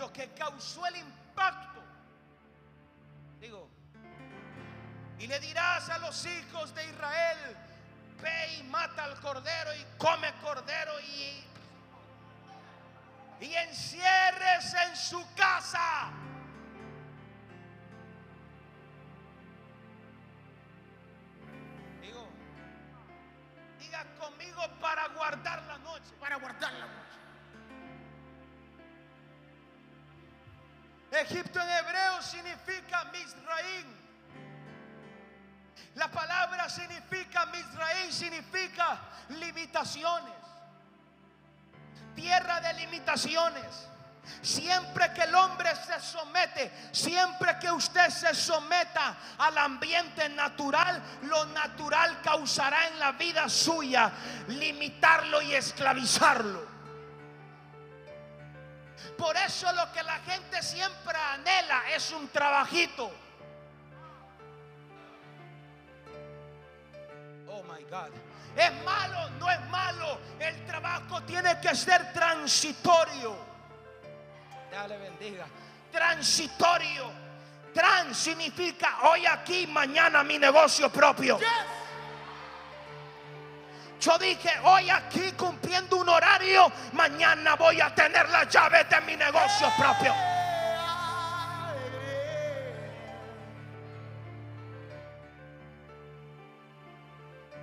[0.05, 1.81] Lo que causó el impacto.
[3.41, 3.67] Digo,
[5.17, 7.57] y le dirás a los hijos de Israel,
[8.21, 11.43] ve y mata al cordero y come cordero y
[13.41, 16.11] y encierres en su casa.
[22.01, 22.27] Digo,
[23.79, 25.44] diga conmigo para guardar
[31.15, 34.05] Egipto en hebreo significa Misraín.
[35.95, 38.99] La palabra significa Misraín, significa
[39.29, 40.33] limitaciones.
[42.15, 43.87] Tierra de limitaciones.
[44.41, 51.45] Siempre que el hombre se somete, siempre que usted se someta al ambiente natural, lo
[51.45, 54.11] natural causará en la vida suya
[54.47, 56.74] limitarlo y esclavizarlo.
[59.17, 63.11] Por eso lo que la gente siempre anhela es un trabajito.
[67.47, 68.11] Oh my God.
[68.55, 69.29] ¿Es malo?
[69.39, 70.17] No es malo.
[70.39, 73.35] El trabajo tiene que ser transitorio.
[74.71, 75.45] Ya le bendiga.
[75.91, 77.25] Transitorio.
[77.73, 81.37] Trans significa hoy aquí, mañana mi negocio propio.
[84.05, 89.15] Yo dije, hoy aquí cumpliendo un horario, mañana voy a tener las llaves de mi
[89.15, 90.13] negocio propio.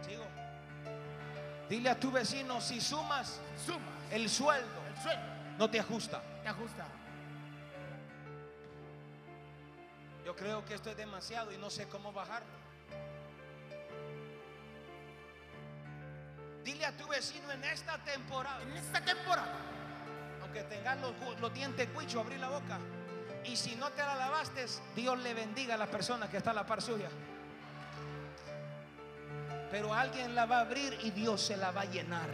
[0.05, 0.25] Sigo.
[1.69, 3.79] Dile a tu vecino, si sumas Suma.
[4.11, 5.23] el sueldo, El sueldo.
[5.59, 6.21] no te ajusta.
[6.43, 6.87] Te ajusta.
[10.25, 12.63] Yo creo que esto es demasiado y no sé cómo bajarlo.
[16.65, 19.53] Dile a tu vecino en esta temporada, En esta temporada.
[20.43, 22.79] aunque tengas los, los dientes cuichos, abrir la boca.
[23.45, 26.55] Y si no te la lavaste, Dios le bendiga a la persona que está a
[26.55, 27.09] la par suya.
[29.71, 32.29] Pero alguien la va a abrir y Dios se la va a llenar.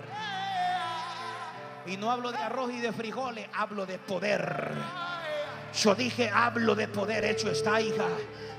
[1.86, 4.74] Y no hablo de arroz y de frijoles, hablo de poder.
[5.80, 8.06] Yo dije, hablo de poder, hecho está, hija.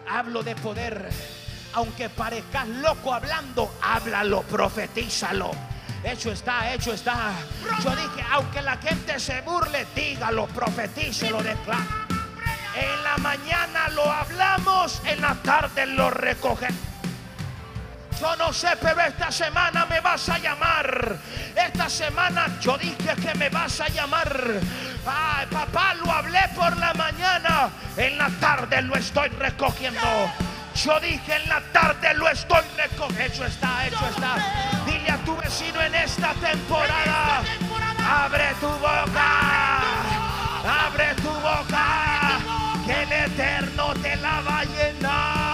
[0.09, 1.09] Hablo de poder.
[1.74, 5.51] Aunque parezcas loco hablando, háblalo, profetízalo.
[6.03, 7.32] Hecho está, hecho está.
[7.84, 11.86] Yo dije, aunque la gente se burle, dígalo, profetícelo, declara.
[12.76, 16.80] En la mañana lo hablamos, en la tarde lo recogemos.
[18.20, 21.17] Yo no sé, pero esta semana me vas a llamar.
[21.55, 24.59] Esta semana yo dije que me vas a llamar.
[25.05, 27.70] Ay, papá, lo hablé por la mañana.
[27.95, 29.99] En la tarde lo estoy recogiendo.
[30.76, 33.24] Yo dije en la tarde lo estoy recogiendo.
[33.24, 34.36] Hecho está, hecho está.
[34.86, 37.43] Dile a tu vecino en esta temporada.
[38.07, 39.82] Abre tu boca.
[40.86, 42.39] Abre tu boca.
[42.86, 45.49] Que el eterno te la va a llenar.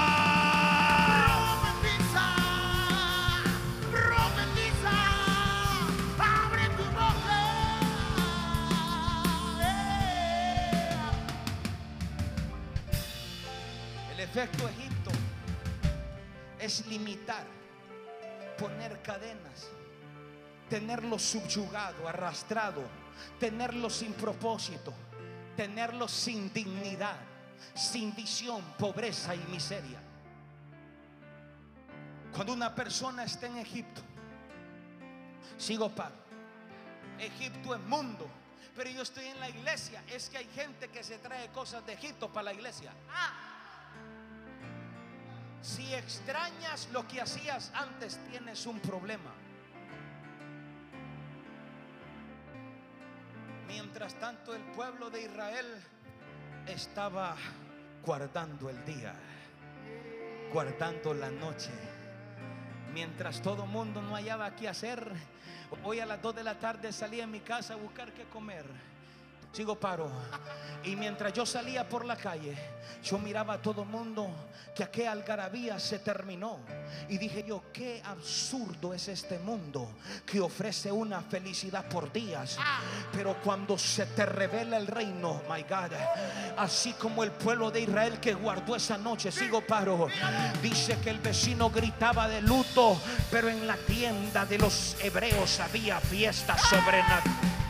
[6.18, 7.40] Abre tu boca.
[9.62, 10.14] Eh.
[14.14, 14.85] El efecto Egipto
[16.66, 17.46] es limitar,
[18.58, 19.70] poner cadenas,
[20.70, 22.82] tenerlo subyugado, arrastrado,
[23.40, 24.94] tenerlo sin propósito,
[25.56, 27.18] tenerlo sin dignidad,
[27.74, 30.00] sin visión, pobreza y miseria.
[32.34, 34.02] Cuando una persona está en Egipto,
[35.58, 36.16] sigo paro.
[37.18, 38.28] Egipto es mundo,
[38.76, 40.04] pero yo estoy en la iglesia.
[40.10, 42.92] Es que hay gente que se trae cosas de Egipto para la iglesia.
[45.66, 49.32] Si extrañas lo que hacías antes, tienes un problema.
[53.68, 55.66] Mientras tanto, el pueblo de Israel
[56.68, 57.36] estaba
[58.06, 59.16] guardando el día,
[60.54, 61.72] guardando la noche.
[62.94, 65.12] Mientras todo mundo no hallaba qué hacer,
[65.84, 68.68] hoy a las 2 de la tarde salí en mi casa a buscar qué comer.
[69.56, 70.12] Sigo paro.
[70.84, 72.58] Y mientras yo salía por la calle,
[73.02, 74.30] yo miraba a todo mundo
[74.76, 76.60] que aquella algarabía se terminó.
[77.08, 79.94] Y dije yo, qué absurdo es este mundo
[80.26, 82.58] que ofrece una felicidad por días.
[83.14, 85.94] Pero cuando se te revela el reino, my God,
[86.58, 90.10] así como el pueblo de Israel que guardó esa noche, sigo paro.
[90.62, 93.00] Dice que el vecino gritaba de luto,
[93.32, 97.65] pero en la tienda de los hebreos había fiesta sobrenatural.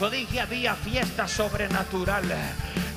[0.00, 2.24] Yo dije había fiesta sobrenatural.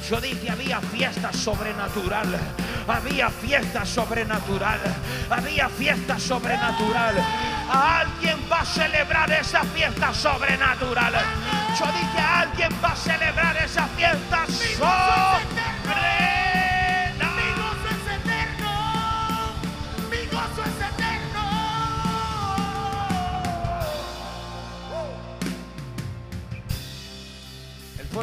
[0.10, 2.39] Yo dije había fiesta sobrenatural.
[2.88, 4.80] Había fiesta sobrenatural.
[5.30, 7.16] Había fiesta sobrenatural.
[7.70, 11.14] Alguien va a celebrar esa fiesta sobrenatural.
[11.78, 15.53] Yo dije alguien va a celebrar esa fiesta sobrenatural.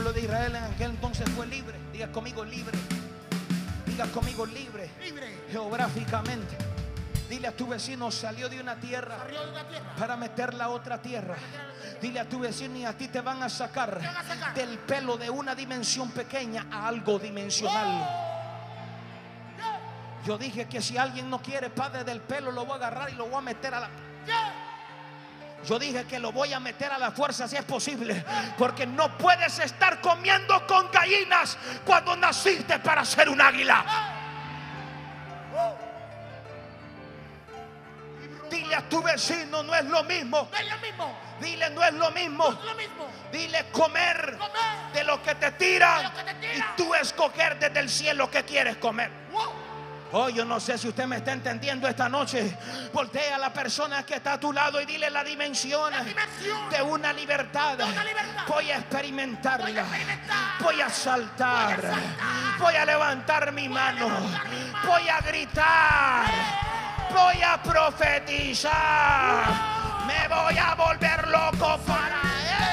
[0.02, 1.78] Pueblo de Israel en aquel entonces fue libre.
[1.92, 2.72] Diga conmigo libre.
[3.84, 4.90] Diga conmigo libre.
[4.98, 5.44] Libre.
[5.50, 6.56] Geográficamente.
[7.28, 9.94] Dile a tu vecino salió de una tierra Arriba de la tierra.
[9.98, 11.36] para meterla a otra tierra.
[12.00, 14.54] Dile a tu vecino y a ti te van a sacar van a sacar.
[14.54, 18.08] del pelo de una dimensión pequeña a algo dimensional.
[20.24, 23.16] Yo dije que si alguien no quiere padre del pelo, lo voy a agarrar y
[23.16, 23.90] lo voy a meter a la...
[25.66, 28.24] Yo dije que lo voy a meter a la fuerza si es posible.
[28.56, 33.84] Porque no puedes estar comiendo con gallinas cuando naciste para ser un águila.
[38.50, 40.48] Dile a tu vecino, no es lo mismo.
[40.50, 41.18] No es lo mismo.
[41.40, 42.50] Dile, no es lo mismo.
[42.50, 43.06] No es lo mismo.
[43.32, 44.92] Dile comer Comer.
[44.92, 46.44] de lo que te tiran tiran.
[46.56, 49.10] y tú escoger desde el cielo que quieres comer.
[49.30, 49.59] Wow.
[50.12, 52.56] Oh, yo no sé si usted me está entendiendo esta noche.
[52.92, 56.68] Voltea a la persona que está a tu lado y dile la dimensión, La dimensión
[56.68, 57.78] de una libertad.
[57.78, 58.44] de una libertad.
[58.48, 59.66] Voy a experimentarla.
[59.66, 60.62] Voy a experimentar.
[60.62, 61.76] Voy a saltar.
[61.80, 62.58] Voy a saltar.
[62.58, 64.08] Voy a levantar mi mano.
[64.08, 64.88] levantar mi mano.
[64.88, 66.24] Voy a gritar.
[67.14, 69.44] Voy a profetizar.
[70.06, 72.20] Me voy a volver loco para
[72.58, 72.69] él.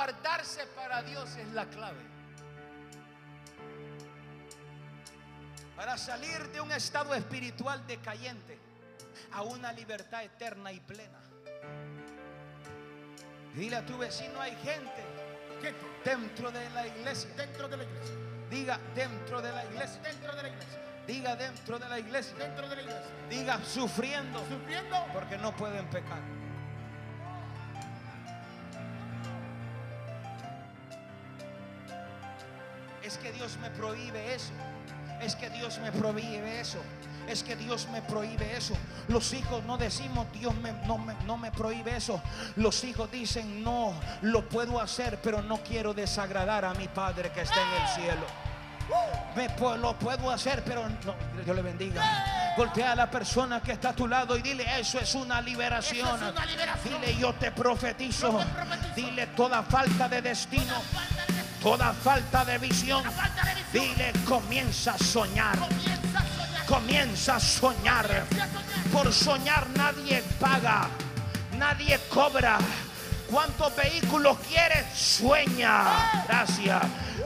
[0.00, 2.00] Guardarse para Dios es la clave.
[5.76, 8.58] Para salir de un estado espiritual decayente
[9.32, 11.20] a una libertad eterna y plena.
[13.54, 15.04] Dile a tu vecino, hay gente
[16.02, 17.28] dentro de la iglesia.
[17.36, 18.14] dentro de la iglesia.
[18.48, 20.00] Diga dentro de la iglesia.
[20.00, 20.80] Dentro de la iglesia.
[21.06, 22.34] Diga dentro de la iglesia.
[22.38, 23.10] Dentro de la iglesia.
[23.28, 26.39] Diga sufriendo Sufriendo porque no pueden pecar.
[33.10, 34.52] Es que Dios me prohíbe eso.
[35.20, 36.78] Es que Dios me prohíbe eso.
[37.26, 38.74] Es que Dios me prohíbe eso.
[39.08, 42.22] Los hijos no decimos Dios me- no, me, no me prohíbe eso.
[42.54, 47.40] Los hijos dicen no, lo puedo hacer, pero no quiero desagradar a mi Padre que
[47.42, 48.26] está en el cielo.
[49.36, 49.48] Me
[49.78, 52.54] lo puedo hacer, pero no, Dios le bendiga.
[52.56, 56.06] Voltea a la persona que está a tu lado y dile, eso es una liberación.
[56.06, 57.00] Eso es una liberación.
[57.00, 58.32] Dile, yo te profetizo.
[58.32, 58.94] Yo te profetizo.
[58.96, 60.74] Dile toda falta de destino,
[61.62, 63.04] toda falta de visión.
[63.04, 63.96] falta de visión.
[63.96, 65.58] Dile, comienza a soñar.
[65.58, 66.66] Comienza a soñar.
[66.66, 68.06] Comienza a soñar.
[68.06, 68.90] Comienza a soñar.
[68.92, 70.88] Por soñar nadie paga,
[71.58, 72.58] nadie cobra.
[73.30, 74.86] ¿Cuántos vehículos quieres?
[74.92, 76.24] Sueña.
[76.26, 76.82] Gracias.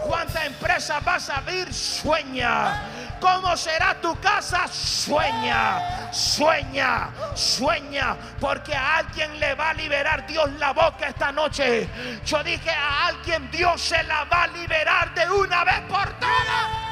[0.06, 1.72] ¿Cuánta empresa vas a abrir?
[1.72, 2.82] Sueña.
[3.24, 4.68] ¿Cómo será tu casa?
[4.68, 8.18] Sueña, sueña, sueña.
[8.38, 11.88] Porque a alguien le va a liberar Dios la boca esta noche.
[12.26, 16.84] Yo dije a alguien Dios se la va a liberar de una vez por todas.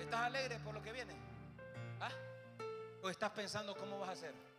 [0.00, 1.14] ¿Estás alegre por lo que viene?
[2.00, 2.10] ¿Ah?
[3.00, 4.49] ¿O estás pensando cómo vas a hacer?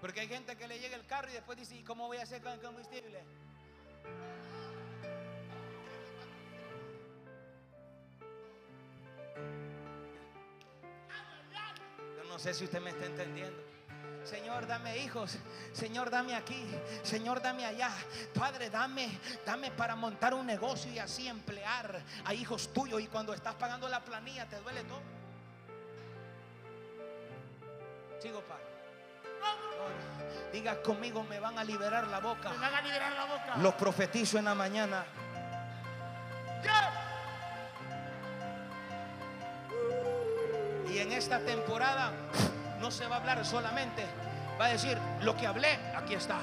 [0.00, 2.22] Porque hay gente que le llega el carro y después dice, ¿y cómo voy a
[2.22, 3.24] hacer con el combustible?
[12.16, 13.76] Yo no sé si usted me está entendiendo.
[14.26, 15.38] Señor, dame hijos.
[15.72, 16.66] Señor, dame aquí.
[17.04, 17.90] Señor, dame allá.
[18.34, 19.08] Padre, dame,
[19.44, 23.00] dame para montar un negocio y así emplear a hijos tuyos.
[23.00, 25.00] Y cuando estás pagando la planilla, te duele todo.
[28.20, 28.65] Sigo, Padre.
[30.52, 32.50] Diga conmigo, me van a liberar la boca.
[32.50, 33.56] Me van a liberar la boca.
[33.58, 35.04] Lo profetizo en la mañana.
[40.88, 42.12] Y en esta temporada
[42.80, 44.06] no se va a hablar solamente.
[44.58, 46.38] Va a decir, lo que hablé, aquí está.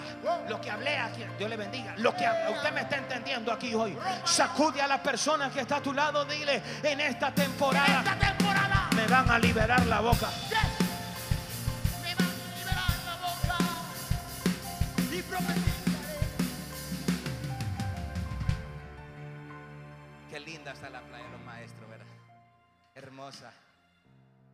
[0.47, 1.25] Lo que hablé, aquí.
[1.37, 1.95] Dios le bendiga.
[1.97, 3.97] Lo que usted me está entendiendo aquí hoy.
[4.23, 6.23] Sacude a la persona que está a tu lado.
[6.25, 10.29] Dile, en esta temporada Esta temporada me van a liberar la boca.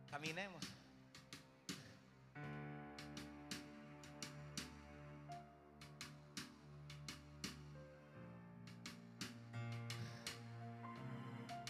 [0.08, 0.64] Caminemos.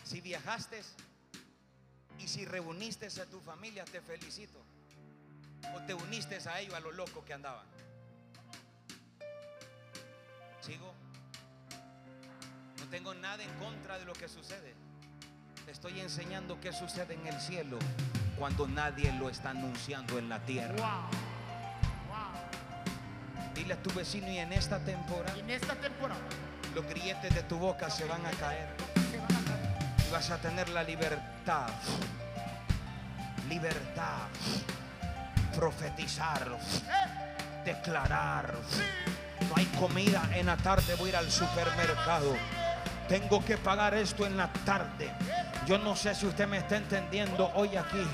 [0.04, 0.82] Si viajaste
[2.18, 4.62] y si reuniste a tu familia, te felicito.
[5.74, 7.66] O te uniste a ellos a lo loco que andaban.
[10.60, 10.92] Sigo.
[12.78, 14.89] No tengo nada en contra de lo que sucede.
[15.64, 17.78] Te estoy enseñando qué sucede en el cielo
[18.38, 20.74] cuando nadie lo está anunciando en la tierra.
[20.76, 21.10] Wow.
[22.08, 23.52] Wow.
[23.54, 26.20] Dile a tu vecino y en esta temporada Y en esta temporada
[26.74, 28.68] los grilletes de tu boca se van a caer
[29.10, 30.06] se van a caer.
[30.06, 31.68] y vas a tener la libertad.
[33.48, 34.28] Libertad.
[35.54, 36.58] Profetizar.
[37.64, 38.54] Declarar.
[39.48, 42.36] No hay comida en la tarde, voy a ir al supermercado.
[43.08, 45.10] Tengo que pagar esto en la tarde.
[45.70, 48.04] Yo no sé si usted me está entendiendo hoy aquí.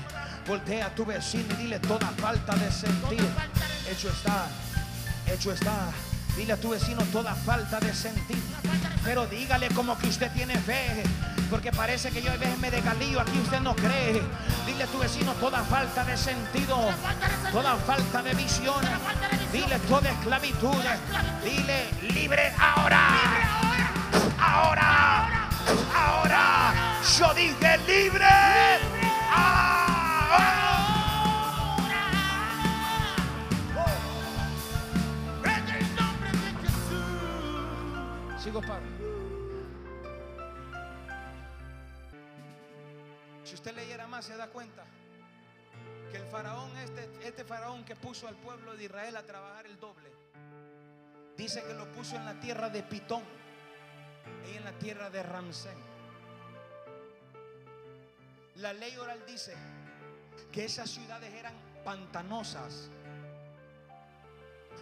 [0.45, 3.25] Voltea a tu vecino y dile toda falta de sentido.
[3.89, 4.45] Hecho está,
[5.25, 5.89] hecho está.
[6.35, 8.43] Dile a tu vecino toda falta de sentido.
[9.03, 11.01] Pero dígale como que usted tiene fe.
[11.49, 14.21] Porque parece que yo a veces me desgalillo aquí usted no cree.
[14.67, 16.77] Dile a tu vecino toda falta de sentido.
[17.51, 18.85] Toda falta de visión.
[19.51, 20.75] Dile toda esclavitud.
[21.43, 22.53] Dile libre.
[22.59, 23.66] Ahora.
[27.17, 28.25] Yo dije libre.
[38.37, 38.85] Sigo Pablo.
[43.43, 44.83] Si usted leyera más se da cuenta
[46.11, 49.79] que el faraón, este, este faraón que puso al pueblo de Israel a trabajar el
[49.79, 50.11] doble,
[51.35, 53.23] dice que lo puso en la tierra de Pitón
[54.53, 55.96] y en la tierra de Ramsén.
[58.57, 59.55] La ley oral dice
[60.51, 61.53] que esas ciudades eran
[61.83, 62.89] pantanosas.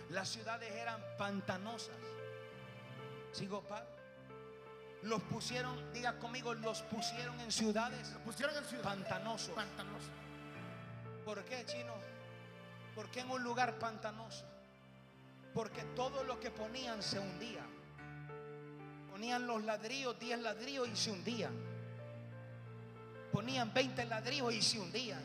[0.09, 1.95] Las ciudades eran pantanosas.
[3.33, 3.89] Sigo, Pablo.
[5.01, 8.83] Los pusieron, diga conmigo, los pusieron en ciudades Lo pusieron en ciudad.
[8.83, 9.53] pantanosos.
[9.53, 10.09] Pantanoso.
[11.25, 11.93] ¿Por qué, chino?
[12.95, 14.45] ¿Por qué en un lugar pantanoso?
[15.53, 17.63] Porque todo lo que ponían se hundía.
[19.11, 21.74] Ponían los ladrillos, 10 ladrillos y se hundían.
[23.35, 25.19] Ponían 20 ladrillos y se hundían.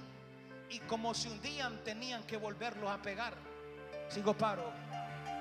[0.68, 3.34] Y como se hundían, tenían que volverlos a pegar.
[4.08, 4.72] Sigo paro,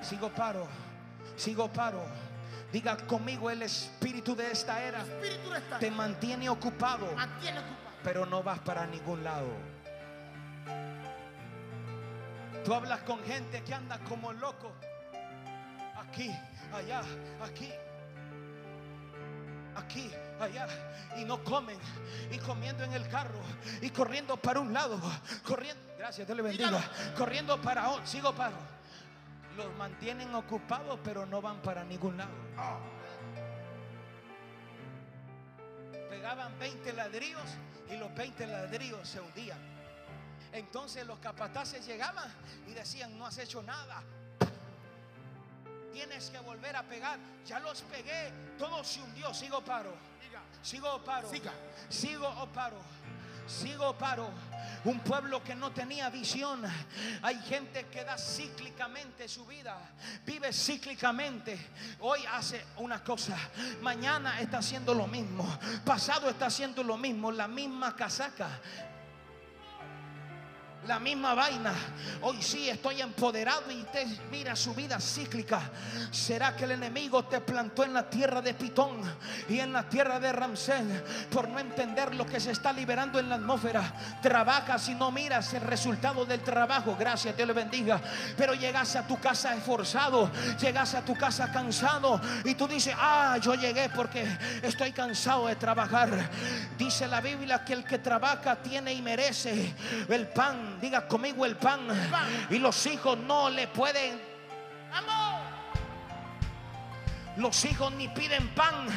[0.04, 0.68] sigo paro,
[1.36, 2.06] sigo paro.
[2.72, 7.98] Diga conmigo, el espíritu de esta era Espíritu de esta te mantiene ocupado, mantiene ocupado.
[8.04, 9.50] pero no vas para ningún lado.
[12.64, 14.72] Tú hablas con gente que anda como loco.
[15.98, 16.30] Aquí,
[16.72, 17.02] allá,
[17.44, 17.72] aquí.
[19.80, 20.68] Aquí, allá.
[21.18, 21.78] Y no comen.
[22.32, 23.40] Y comiendo en el carro.
[23.82, 25.00] Y corriendo para un lado.
[25.44, 25.82] Corriendo.
[25.98, 26.82] Gracias, Dios le bendiga.
[27.18, 28.06] Corriendo para otro.
[28.06, 28.58] Sigo paro.
[29.58, 32.32] Los mantienen ocupados, pero no van para ningún lado.
[36.10, 37.50] Pegaban 20 ladrillos
[37.90, 39.60] y los 20 ladrillos se hundían.
[40.52, 42.32] Entonces los capataces llegaban
[42.68, 44.02] y decían, no has hecho nada.
[45.94, 47.20] Tienes que volver a pegar.
[47.46, 48.32] Ya los pegué.
[48.58, 49.34] Todo se hundió.
[49.34, 49.94] Sigo paro.
[50.62, 51.30] Sigo paro.
[51.30, 51.54] Siga.
[51.90, 52.78] Sigo o paro.
[53.48, 54.30] Sigo paro.
[54.86, 56.64] Un pueblo que no tenía visión.
[57.22, 59.78] Hay gente que da cíclicamente su vida.
[60.26, 61.58] Vive cíclicamente.
[62.02, 63.38] Hoy hace una cosa.
[63.82, 65.46] Mañana está haciendo lo mismo.
[65.84, 67.32] Pasado está haciendo lo mismo.
[67.32, 68.62] La misma casaca.
[70.88, 71.74] La misma vaina.
[72.22, 75.62] Hoy sí estoy empoderado y te mira su vida cíclica.
[76.10, 79.02] ¿Será que el enemigo te plantó en la tierra de Pitón
[79.50, 80.84] y en la tierra de Ramsés
[81.32, 83.94] por no entender lo que se está liberando en la atmósfera?
[84.22, 86.96] Trabajas y no miras el resultado del trabajo.
[86.98, 88.02] Gracias, Dios le bendiga.
[88.38, 93.38] Pero llegas a tu casa esforzado, llegas a tu casa cansado y tú dices, ah,
[93.42, 94.26] yo llegué porque
[94.64, 96.10] estoy cansado de trabajar.
[96.78, 99.76] Dice la Biblia que el que trabaja tiene y merece
[100.08, 100.69] el pan.
[100.82, 101.82] Diga conmigo el pan.
[102.50, 104.20] Y los hijos no le pueden.
[107.38, 108.88] Los hijos ni piden pan.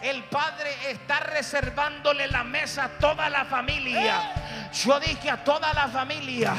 [0.00, 4.32] El padre está reservándole la mesa a toda la familia.
[4.72, 6.54] Yo dije a toda la familia.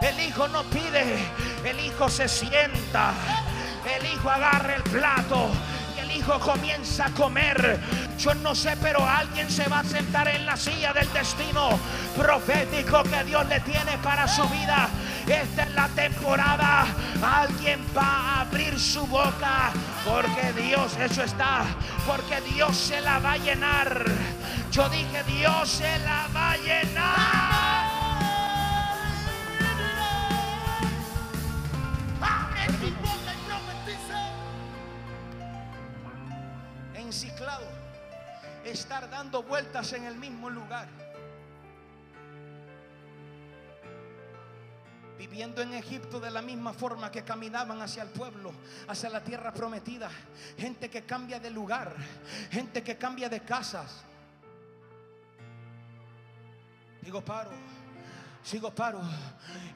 [0.00, 1.16] El hijo no pide.
[1.64, 3.12] El hijo se sienta.
[3.96, 5.50] El hijo agarra el plato.
[6.16, 7.80] Hijo comienza a comer.
[8.18, 11.78] Yo no sé, pero alguien se va a sentar en la silla del destino
[12.16, 14.88] profético que Dios le tiene para su vida.
[15.26, 16.86] Esta es la temporada.
[17.22, 19.72] Alguien va a abrir su boca
[20.04, 21.64] porque Dios, eso está,
[22.06, 24.04] porque Dios se la va a llenar.
[24.70, 27.51] Yo dije, Dios se la va a llenar.
[38.82, 40.88] Estar dando vueltas en el mismo lugar.
[45.16, 48.52] Viviendo en Egipto de la misma forma que caminaban hacia el pueblo,
[48.88, 50.10] hacia la tierra prometida.
[50.58, 51.94] Gente que cambia de lugar,
[52.50, 54.02] gente que cambia de casas.
[57.02, 57.50] Digo paro,
[58.42, 59.00] sigo paro.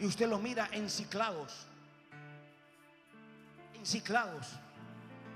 [0.01, 1.55] Y usted lo mira enciclados,
[3.75, 4.49] enciclados,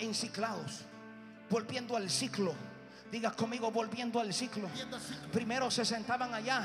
[0.00, 0.82] enciclados,
[1.48, 2.52] volviendo al ciclo.
[3.10, 4.68] Diga conmigo, volviendo al ciclo.
[5.32, 6.62] Primero se sentaban allá,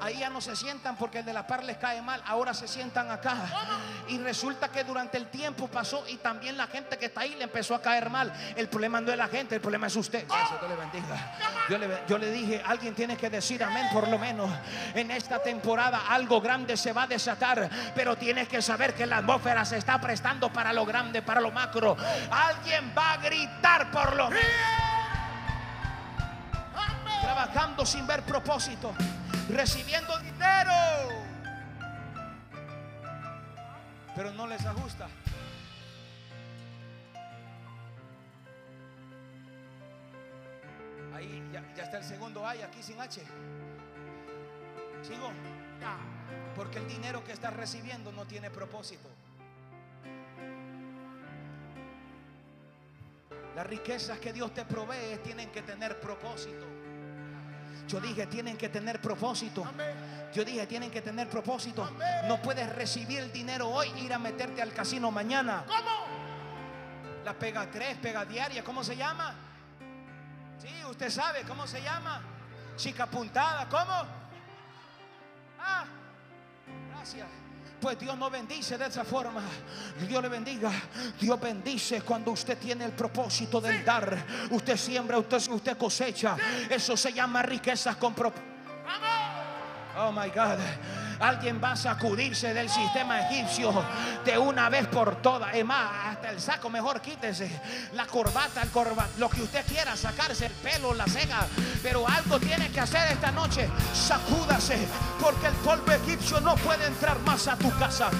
[0.00, 2.68] ahí ya no se sientan porque el de la par les cae mal, ahora se
[2.68, 3.36] sientan acá.
[4.08, 7.44] Y resulta que durante el tiempo pasó y también la gente que está ahí le
[7.44, 8.30] empezó a caer mal.
[8.54, 10.26] El problema no es la gente, el problema es usted.
[10.28, 11.38] Gracias, Dios le bendiga.
[11.70, 14.50] Yo le, yo le dije, alguien tiene que decir amén por lo menos.
[14.94, 19.18] En esta temporada algo grande se va a desatar, pero tienes que saber que la
[19.18, 21.96] atmósfera se está prestando para lo grande, para lo macro.
[22.30, 24.87] Alguien va a gritar por lo menos
[27.38, 28.92] trabajando sin ver propósito,
[29.48, 30.72] recibiendo dinero,
[34.16, 35.06] pero no les ajusta.
[41.14, 43.22] Ahí ya, ya está el segundo ay aquí sin H.
[45.02, 45.30] Sigo,
[46.56, 49.08] porque el dinero que estás recibiendo no tiene propósito.
[53.54, 56.77] Las riquezas que Dios te provee tienen que tener propósito.
[57.88, 59.64] Yo dije, tienen que tener propósito.
[60.34, 61.90] Yo dije, tienen que tener propósito.
[62.26, 65.64] No puedes recibir el dinero hoy, ir a meterte al casino mañana.
[65.66, 66.06] ¿Cómo?
[67.24, 69.34] La pega tres, pega diaria, ¿cómo se llama?
[70.60, 72.20] Sí, usted sabe cómo se llama.
[72.76, 74.06] Chica puntada, ¿cómo?
[75.58, 75.84] Ah,
[76.90, 77.26] gracias.
[77.80, 79.42] Pues Dios no bendice de esa forma.
[80.08, 80.70] Dios le bendiga.
[81.20, 84.24] Dios bendice cuando usted tiene el propósito del dar.
[84.50, 86.36] Usted siembra, usted, usted cosecha.
[86.68, 88.46] Eso se llama riquezas con propósito.
[89.96, 90.58] Oh my God.
[91.20, 93.72] Alguien va a sacudirse del sistema egipcio
[94.24, 95.54] de una vez por todas.
[95.54, 97.50] Es más, hasta el saco mejor quítese.
[97.94, 101.46] La corbata, el corbata, lo que usted quiera, sacarse el pelo, la ceja.
[101.82, 103.68] Pero algo tiene que hacer esta noche.
[103.92, 104.78] Sacúdase,
[105.20, 108.10] porque el polvo egipcio no puede entrar más a tu casa.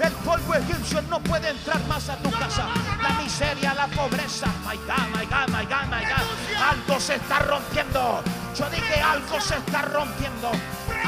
[0.00, 2.68] El polvo egipcio no puede entrar más a tu casa.
[3.02, 4.46] La miseria, la pobreza.
[4.64, 6.62] My God, my God, my God, my God.
[6.70, 8.22] Algo se está rompiendo.
[8.56, 10.50] Yo dije algo se está rompiendo.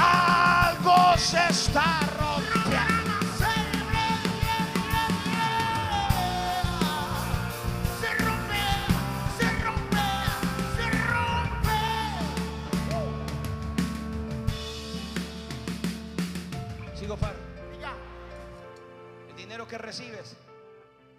[0.01, 3.11] Algo se está rompiendo.
[8.01, 8.63] Se rompe,
[9.39, 10.07] se rompe,
[10.77, 11.79] se rompe.
[16.99, 17.17] Sigo.
[17.73, 17.93] Diga,
[19.29, 20.37] El dinero que recibes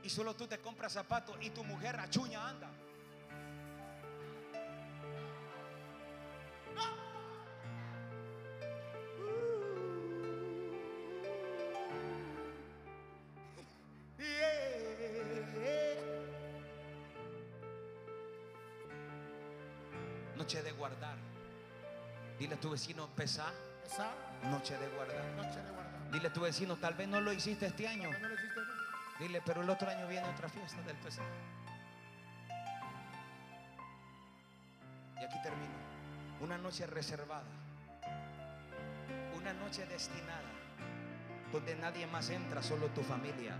[0.03, 2.67] y solo tú te compras zapatos y tu mujer achuña anda.
[20.35, 21.15] Noche de guardar.
[22.39, 23.53] Dile a tu vecino, pesa.
[23.85, 24.11] esa
[24.49, 25.23] Noche de guardar.
[25.35, 26.11] noche de guardar.
[26.11, 28.09] Dile a tu vecino, tal vez no lo hiciste este año.
[28.11, 28.67] ¿No lo hiciste bien?
[29.19, 31.25] Dile, pero el otro año viene otra fiesta del pesar.
[35.19, 35.73] Y aquí termino.
[36.41, 37.45] Una noche reservada.
[39.37, 40.41] Una noche destinada.
[41.51, 43.55] Donde nadie más entra, solo tu familia.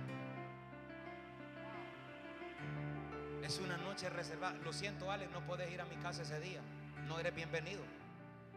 [3.43, 4.57] Es una noche reservada.
[4.59, 6.61] Lo siento, Alex, no puedes ir a mi casa ese día.
[7.07, 7.81] No eres bienvenido.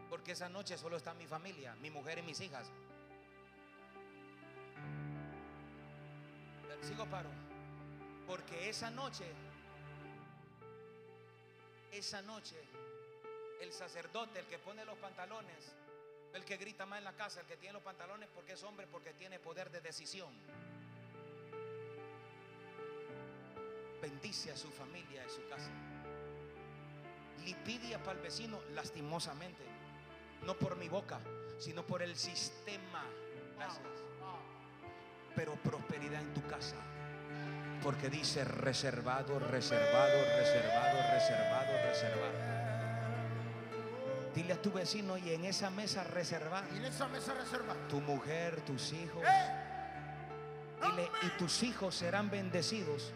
[0.09, 2.71] Porque esa noche solo está mi familia, mi mujer y mis hijas.
[6.81, 7.29] Sigo paro.
[8.27, 9.25] Porque esa noche,
[11.91, 12.55] esa noche,
[13.61, 15.73] el sacerdote, el que pone los pantalones,
[16.33, 18.85] el que grita más en la casa, el que tiene los pantalones porque es hombre,
[18.85, 20.31] porque tiene poder de decisión.
[24.05, 25.71] Bendice a su familia, a su casa.
[27.43, 29.63] Lipidia para el vecino, lastimosamente.
[30.45, 31.19] No por mi boca,
[31.57, 33.03] sino por el sistema.
[33.57, 34.05] Gracias
[35.35, 36.75] pero prosperidad en tu casa.
[37.83, 42.33] Porque dice reservado, reservado, reservado, reservado, reservado.
[44.33, 47.73] Dile a tu vecino y en esa mesa reservada, Y en esa mesa reserva.
[47.89, 49.51] tu mujer, tus hijos, ¡Eh!
[50.83, 53.13] dile, y tus hijos serán bendecidos.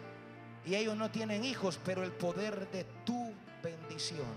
[0.65, 3.33] Y ellos no tienen hijos, pero el poder de tu
[3.63, 4.27] bendición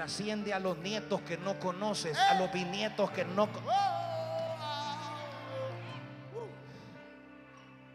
[0.00, 4.00] trasciende a los nietos que no conoces, a los bisnietos que no conoces.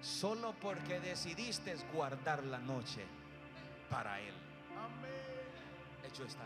[0.02, 3.06] Solo porque decidiste guardar la noche
[3.90, 4.34] para Él.
[6.08, 6.46] Hecho está.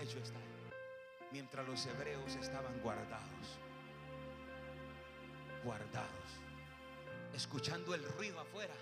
[0.00, 0.38] Hecho está.
[1.32, 3.58] Mientras los hebreos estaban guardados.
[5.64, 6.49] Guardados.
[7.34, 8.74] Escuchando el ruido afuera.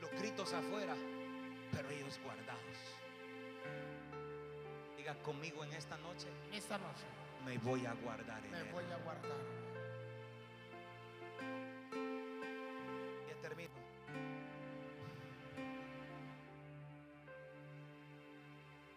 [0.00, 0.94] Los gritos afuera.
[1.72, 2.60] Pero ellos guardados.
[4.96, 6.26] Diga conmigo en esta noche.
[6.52, 7.04] Esta noche
[7.44, 8.68] Me voy a guardar en me Él.
[8.72, 9.38] voy a guardar.
[13.28, 13.70] Ya termino.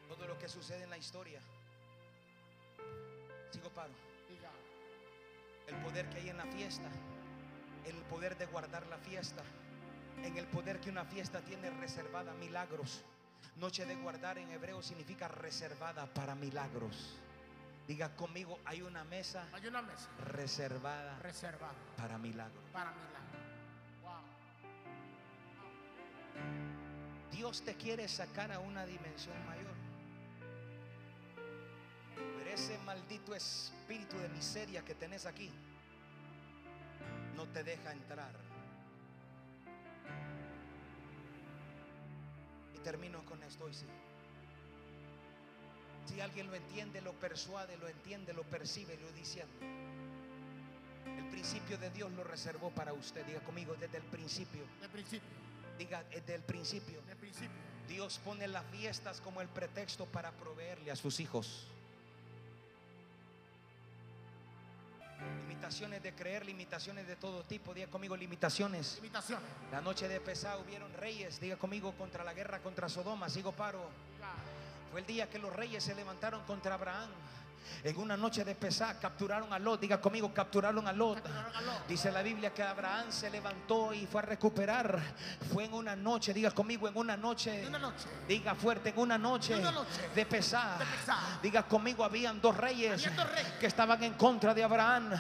[0.09, 1.41] Todo lo que sucede en la historia.
[3.51, 3.93] Sigo paro.
[4.29, 4.51] Diga,
[5.67, 6.89] El poder que hay en la fiesta.
[7.86, 9.43] El poder de guardar la fiesta.
[10.23, 13.03] En el poder que una fiesta tiene reservada milagros.
[13.57, 17.17] Noche de guardar en hebreo significa reservada para milagros.
[17.88, 22.63] Diga conmigo, hay una mesa hay una mesa reservada reservada para milagros.
[22.71, 23.39] para milagro.
[24.01, 24.21] Wow.
[27.31, 29.73] Dios te quiere sacar a una dimensión mayor.
[32.15, 35.51] Pero ese maldito espíritu de miseria que tenés aquí
[37.36, 38.31] no te deja entrar.
[42.75, 43.86] Y termino con esto hoy sí.
[46.05, 49.53] Si alguien lo entiende, lo persuade, lo entiende, lo percibe, lo diciendo.
[51.05, 53.25] El principio de Dios lo reservó para usted.
[53.25, 54.63] Diga conmigo desde el principio.
[54.81, 55.29] De principio,
[55.77, 57.01] Diga desde el principio.
[57.03, 57.49] de principio.
[57.88, 61.67] Dios pone las fiestas como el pretexto para proveerle a sus hijos.
[65.47, 67.74] Limitaciones de creer, limitaciones de todo tipo.
[67.74, 68.95] Diga conmigo limitaciones.
[68.95, 69.47] Limitaciones.
[69.71, 71.39] La noche de Pesá hubieron reyes.
[71.39, 73.30] Diga conmigo contra la guerra contra Sodoma.
[73.30, 73.89] Sigo paro.
[74.91, 77.09] Fue el día que los reyes se levantaron contra Abraham.
[77.84, 79.80] En una noche de pesar capturaron a Lot.
[79.82, 81.16] Diga conmigo, capturaron a Lot.
[81.22, 81.88] Capturaron a Lot.
[81.88, 84.99] Dice la Biblia que Abraham se levantó y fue a recuperar.
[85.51, 87.61] Fue en una noche, diga conmigo, en una noche.
[87.61, 88.05] En una noche.
[88.28, 90.80] Diga fuerte, en una noche, En una noche de pesar.
[90.80, 91.41] de pesar.
[91.41, 93.51] Diga conmigo, habían dos reyes Habían dos reyes.
[93.59, 95.11] que estaban en contra de Abraham.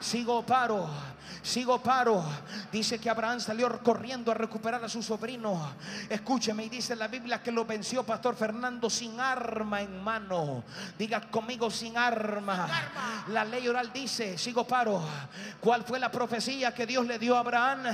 [0.00, 0.88] Sigo paro,
[1.42, 2.24] sigo paro.
[2.72, 5.72] Dice que Abraham salió corriendo a recuperar a su sobrino.
[6.08, 10.64] Escúcheme, y dice la Biblia que lo venció Pastor Fernando sin arma en mano.
[10.98, 12.64] Diga conmigo sin arma.
[12.64, 13.24] arma.
[13.28, 15.02] La ley oral dice, sigo paro.
[15.60, 17.84] ¿Cuál fue la profecía que Dios le dio a Abraham?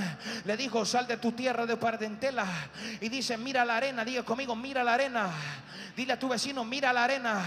[0.43, 2.45] Le dijo, sal de tu tierra de parentela.
[3.01, 4.03] Y dice, mira la arena.
[4.03, 5.29] Diga conmigo, mira la arena.
[5.95, 7.41] Dile a tu vecino, mira la arena.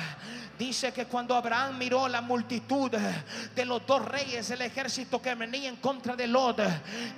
[0.59, 5.69] Dice que cuando Abraham miró la multitud de los dos reyes, el ejército que venía
[5.69, 6.61] en contra de Lot,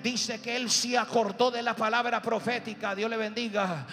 [0.03, 2.95] dice que él se acordó de la palabra profética.
[2.95, 3.87] Dios le bendiga.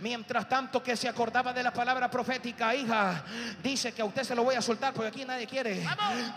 [0.00, 3.24] Mientras tanto que se acordaba de la palabra profética, hija,
[3.62, 5.86] dice que a usted se lo voy a soltar porque aquí nadie quiere.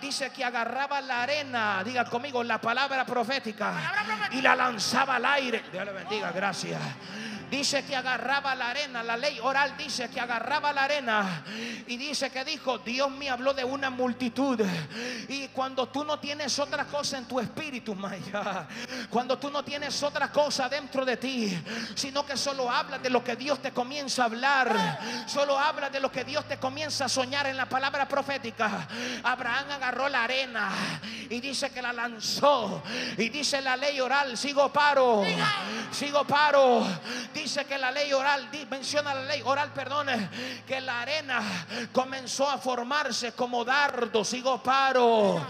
[0.01, 3.73] Dice que agarraba la arena, diga conmigo, la palabra profética
[4.31, 5.63] y la lanzaba al aire.
[5.71, 6.79] Dios le bendiga, gracias.
[7.49, 11.43] Dice que agarraba la arena, la ley oral dice que agarraba la arena
[11.87, 14.59] y dice que dijo, Dios me habló de una multitud.
[15.29, 18.67] Y cuando tú no tienes otra cosa en tu espíritu, Maya,
[19.09, 21.57] cuando tú no tienes otra cosa dentro de ti,
[21.95, 26.01] sino que solo hablas de lo que Dios te comienza a hablar, solo hablas de
[26.01, 28.87] lo que Dios te comienza a soñar en la palabra profética.
[29.23, 30.69] Abraham agarró la arena
[31.29, 32.83] y dice que la lanzó
[33.17, 35.23] y dice la ley oral, sigo paro,
[35.91, 36.85] sigo paro.
[37.37, 40.07] Dice que la ley oral, menciona la ley oral, perdón,
[40.65, 41.39] que la arena
[41.91, 44.25] comenzó a formarse como dardo.
[44.25, 45.45] Sigo paro.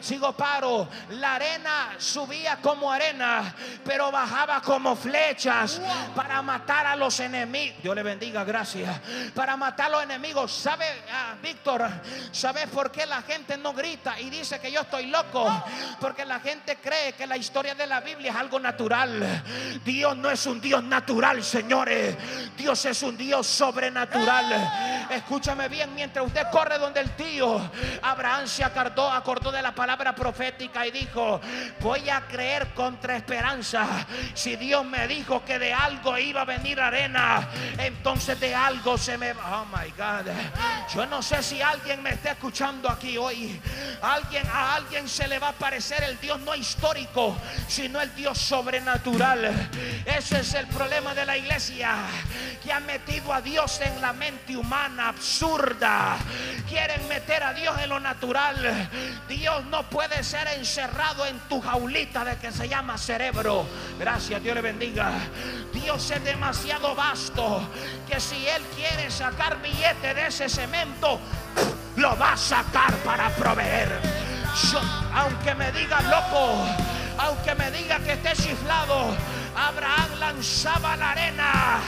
[0.00, 0.88] Sigo paro.
[1.10, 3.54] La arena subía como arena,
[3.84, 5.80] pero bajaba como flechas
[6.16, 7.80] para matar a los enemigos.
[7.82, 9.00] Dios le bendiga, gracias.
[9.32, 10.52] Para matar a los enemigos.
[10.52, 11.88] ¿Sabe, ah, Víctor?
[12.32, 15.48] ¿Sabe por qué la gente no grita y dice que yo estoy loco?
[16.00, 19.44] Porque la gente cree que la historia de la Biblia es algo natural.
[19.84, 21.11] Dios no es un Dios natural,
[21.42, 22.16] señores.
[22.56, 25.06] Dios es un Dios sobrenatural.
[25.10, 27.60] Escúchame bien, mientras usted corre donde el tío,
[28.02, 31.40] Abraham se acordó, acordó de la palabra profética y dijo,
[31.80, 33.86] voy a creer contra esperanza.
[34.34, 37.48] Si Dios me dijo que de algo iba a venir arena,
[37.78, 39.32] entonces de algo se me...
[39.32, 40.32] Oh, my God.
[40.94, 43.60] Yo no sé si alguien me está escuchando aquí hoy.
[44.00, 47.36] Alguien, a alguien se le va a parecer el Dios no histórico,
[47.68, 49.70] sino el Dios sobrenatural.
[50.06, 51.96] Ese es el problema de la iglesia,
[52.62, 56.16] que ha metido a Dios en la mente humana absurda.
[56.68, 58.88] Quieren meter a Dios en lo natural.
[59.28, 63.66] Dios no puede ser encerrado en tu jaulita de que se llama cerebro.
[63.98, 65.10] Gracias, Dios le bendiga.
[65.72, 67.68] Dios es demasiado vasto
[68.08, 71.20] que si Él quiere sacar billete de ese cemento,
[71.96, 73.90] lo va a sacar para proveer.
[75.14, 76.64] Aunque me diga loco,
[77.18, 79.14] aunque me diga que esté chiflado,
[79.56, 81.80] Abraham lanzaba la arena,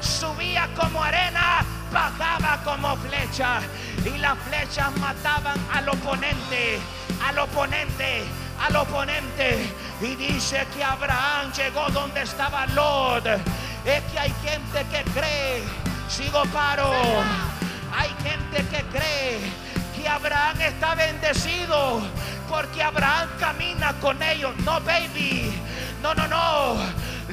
[0.00, 3.60] subía como arena, bajaba como flecha,
[4.04, 6.78] y las flechas mataban al oponente,
[7.26, 8.24] al oponente,
[8.60, 9.72] al oponente.
[10.00, 13.26] Y dice que Abraham llegó donde estaba Lot.
[13.26, 15.62] Es que hay gente que cree,
[16.08, 16.92] sigo paro,
[17.96, 19.38] hay gente que cree
[19.96, 22.02] que Abraham está bendecido
[22.48, 24.54] porque Abraham camina con ellos.
[24.64, 25.52] No, baby.
[26.02, 26.76] No, no, no.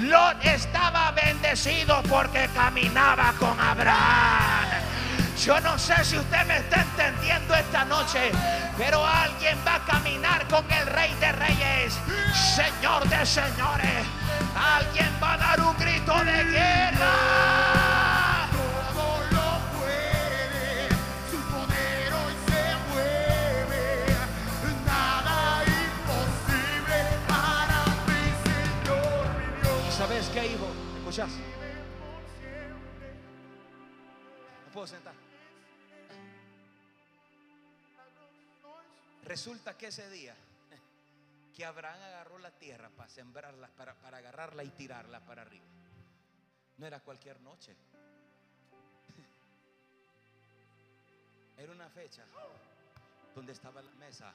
[0.01, 4.69] Lot estaba bendecido porque caminaba con Abraham.
[5.43, 8.31] Yo no sé si usted me está entendiendo esta noche,
[8.77, 11.99] pero alguien va a caminar con el Rey de Reyes,
[12.55, 14.05] Señor de Señores.
[14.55, 17.88] Alguien va a dar un grito de guerra.
[34.71, 35.15] Puedo sentar?
[39.23, 40.35] Resulta que ese día
[41.55, 45.65] que Abraham agarró la tierra para sembrarla, para, para agarrarla y tirarla para arriba,
[46.77, 47.75] no era cualquier noche.
[51.57, 52.23] Era una fecha
[53.35, 54.33] donde estaba la mesa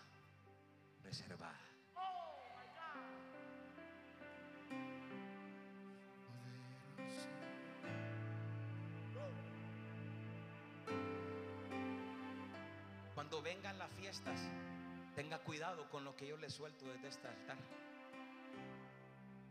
[13.34, 14.40] Cuando vengan las fiestas,
[15.16, 17.56] tenga cuidado con lo que yo le suelto desde este altar.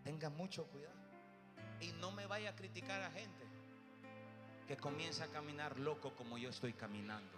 [0.05, 0.95] Tenga mucho cuidado.
[1.81, 3.43] Y no me vaya a criticar a gente
[4.69, 7.37] que comienza a caminar loco como yo estoy caminando.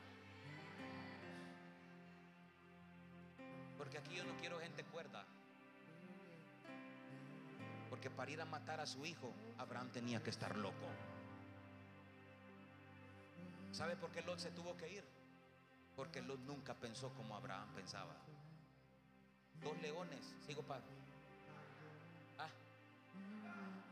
[3.79, 5.25] Porque aquí yo no quiero gente cuerda.
[7.89, 10.85] Porque para ir a matar a su hijo, Abraham tenía que estar loco.
[13.71, 15.24] ¿Sabe por qué Lot se tuvo que ir?
[15.95, 18.15] Porque Lot nunca pensó como Abraham pensaba.
[19.61, 20.83] Dos leones, sigo para.
[22.37, 22.49] Ah,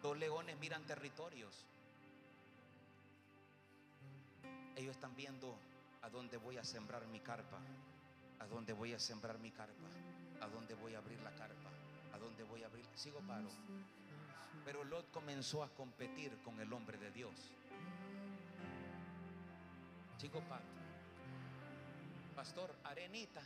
[0.01, 1.65] dos leones miran territorios.
[4.75, 5.55] Ellos están viendo
[6.01, 7.57] a dónde voy a sembrar mi carpa,
[8.39, 9.87] a dónde voy a sembrar mi carpa,
[10.41, 11.69] a dónde voy a abrir la carpa,
[12.13, 12.85] a dónde voy a abrir.
[12.95, 13.49] Sigo paro.
[14.65, 17.33] Pero Lot comenzó a competir con el hombre de Dios.
[20.17, 20.82] Sigo paro.
[22.35, 23.41] Pastor, arenita.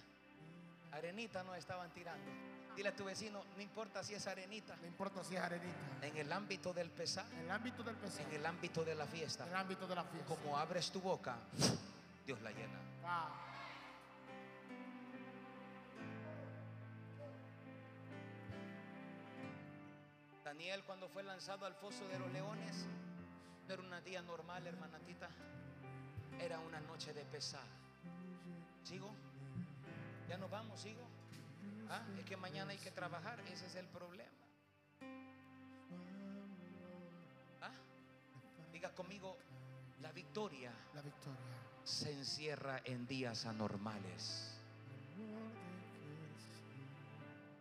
[0.92, 2.32] Arenita no estaban tirando.
[2.76, 4.76] Dile a tu vecino, no importa si es arenita.
[4.78, 5.78] No importa si es arenita.
[6.02, 8.26] En el ámbito del pesar, En el ámbito del pesar.
[8.28, 10.28] en el ámbito de la fiesta, En el ámbito de la fiesta.
[10.28, 11.38] como abres tu boca,
[12.26, 12.80] Dios la llena.
[13.04, 13.30] Ah,
[20.44, 22.86] Daniel cuando fue lanzado al foso de los leones,
[23.68, 25.30] no era un día normal, hermana Tita.
[26.40, 27.66] Era una noche de pesar.
[28.88, 29.12] ¿Sigo?
[30.30, 31.02] Ya nos vamos, ¿sigo?
[31.90, 34.32] Ah, es que mañana hay que trabajar, ese es el problema.
[37.62, 37.74] Ah,
[38.72, 39.36] diga conmigo,
[40.02, 41.38] la victoria la victoria.
[41.84, 44.54] se encierra en días anormales.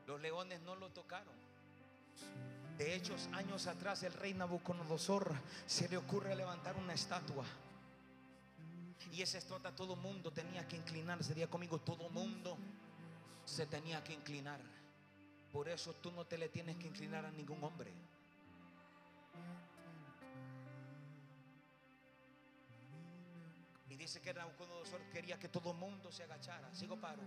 [0.06, 1.34] Los leones no lo tocaron.
[2.78, 5.34] De hecho, años atrás el rey Nabucodonosor
[5.66, 7.44] se le ocurre levantar una estatua.
[9.12, 11.34] Y esa estatua todo mundo tenía que inclinarse.
[11.34, 12.58] Día conmigo, todo mundo
[13.44, 14.60] se tenía que inclinar.
[15.52, 17.92] Por eso tú no te le tienes que inclinar a ningún hombre.
[23.88, 26.74] Y dice que Nabucodonosor quería que todo mundo se agachara.
[26.74, 27.22] Sigo paro.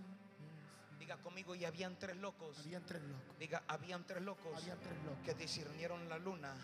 [0.98, 2.58] Diga conmigo, y habían tres locos.
[2.58, 3.38] Habían tres locos.
[3.38, 5.24] Diga, habían tres locos Habían tres locos.
[5.24, 6.54] que discernieron la luna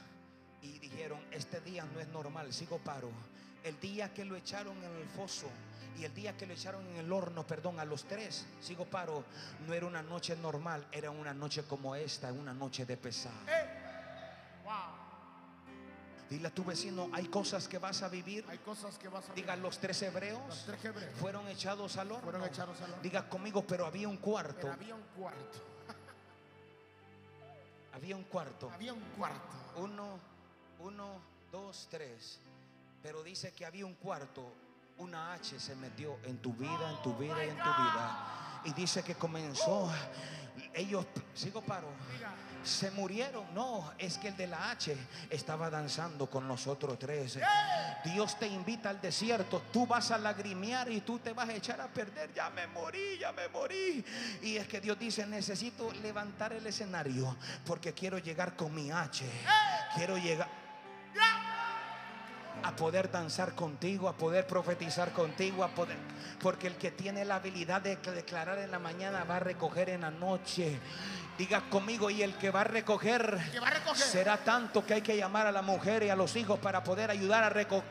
[0.63, 3.11] y dijeron, este día no es normal, sigo paro.
[3.63, 5.49] El día que lo echaron en el foso
[5.99, 9.25] y el día que lo echaron en el horno, perdón, a los tres, sigo paro,
[9.67, 13.33] no era una noche normal, era una noche como esta, una noche de pesar.
[14.65, 15.07] Wow.
[16.29, 18.45] Dile a tu vecino, hay cosas que vas a vivir.
[18.49, 22.11] Hay cosas que vas a Diga, los tres hebreos Los tres hebreos fueron echados al
[22.11, 22.25] horno.
[22.25, 23.03] fueron echados al horno.
[23.03, 24.57] Diga conmigo, pero había un cuarto.
[24.63, 25.63] Pero había un cuarto.
[27.95, 28.71] Había un cuarto.
[28.71, 29.57] Había un cuarto.
[29.77, 30.19] Uno,
[30.81, 31.21] uno,
[31.51, 32.41] dos, tres.
[33.03, 34.53] Pero dice que había un cuarto.
[34.99, 38.63] Una H se metió en tu vida, en tu vida y en tu vida.
[38.65, 39.93] Y dice que comenzó.
[40.73, 41.89] Ellos, sigo paro.
[42.65, 43.45] Se murieron.
[43.55, 44.97] No, es que el de la H
[45.31, 47.39] estaba danzando con nosotros tres.
[48.05, 49.63] Dios te invita al desierto.
[49.73, 52.33] Tú vas a lagrimear y tú te vas a echar a perder.
[52.35, 54.05] Ya me morí, ya me morí.
[54.43, 59.25] Y es que Dios dice: Necesito levantar el escenario porque quiero llegar con mi H.
[59.95, 60.66] Quiero llegar
[62.67, 65.97] a poder danzar contigo, a poder profetizar contigo, a poder,
[66.41, 70.01] porque el que tiene la habilidad de declarar en la mañana va a recoger en
[70.01, 70.81] la noche.
[71.39, 74.03] Diga conmigo y el que va a recoger, que va a recoger.
[74.03, 77.11] será tanto que hay que llamar a la mujer y a los hijos para poder
[77.11, 77.89] ayudar a recoger.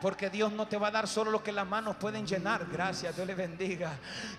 [0.00, 2.66] Porque Dios no te va a dar solo lo que las manos pueden llenar.
[2.70, 3.92] Gracias, Dios le bendiga.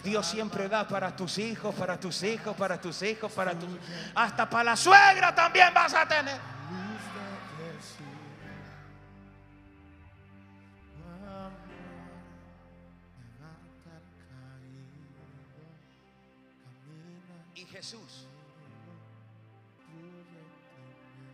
[0.03, 3.67] Dios siempre da para tus hijos, para tus hijos, para tus hijos, para tus...
[4.15, 6.59] Hasta para la suegra también vas a tener.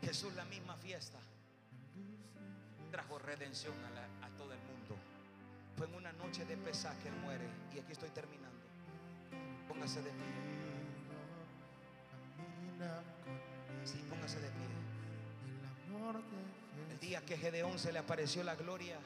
[0.06, 1.18] Jesús la misma fiesta
[2.91, 3.74] trajo redención
[4.22, 4.95] a, todo el mundo.
[5.76, 7.49] Fue en una noche de pesar que Él muere.
[7.76, 8.56] Y aquí estoy terminando.
[9.68, 10.26] Póngase de pie.
[13.84, 14.68] Sí, póngase de pie.
[16.91, 18.97] el día que Gedeón se le apareció la gloria,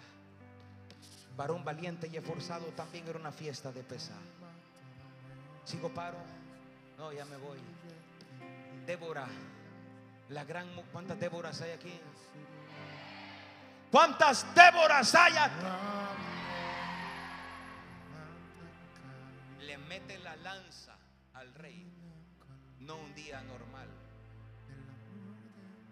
[1.37, 4.19] varón valiente y esforzado, también era una fiesta de pesar.
[5.63, 6.17] ¿Sigo paro?
[6.97, 7.57] No, ya me voy.
[8.85, 9.27] Débora,
[10.29, 10.67] la gran...
[10.91, 11.99] ¿Cuántas Déboras hay aquí?
[13.91, 15.65] ¿Cuántas Déboras hay aquí?
[19.61, 20.95] Le mete la lanza
[21.33, 21.91] al rey,
[22.79, 23.87] no un día normal.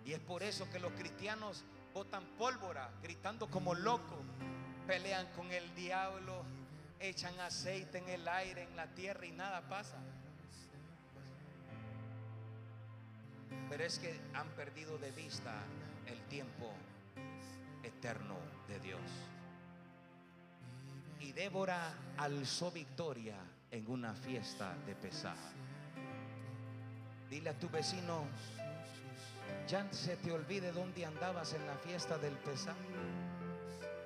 [0.05, 4.19] Y es por eso que los cristianos botan pólvora, gritando como locos,
[4.85, 6.45] pelean con el diablo,
[6.99, 9.97] echan aceite en el aire, en la tierra y nada pasa.
[13.69, 15.53] Pero es que han perdido de vista
[16.07, 16.73] el tiempo
[17.83, 18.35] eterno
[18.67, 19.01] de Dios.
[21.19, 23.35] Y Débora alzó victoria
[23.71, 25.35] en una fiesta de pesar.
[27.29, 28.25] Dile a tu vecino,
[29.67, 32.75] ya se te olvide dónde andabas en la fiesta del pesar.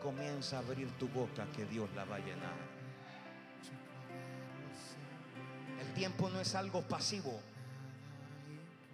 [0.02, 2.72] Comienza a abrir tu boca que Dios la va a llenar.
[5.80, 7.40] El tiempo no es algo pasivo.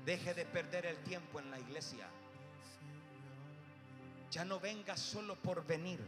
[0.08, 2.08] Deje de perder el tiempo en la iglesia.
[4.32, 6.00] Ya no venga solo por venir.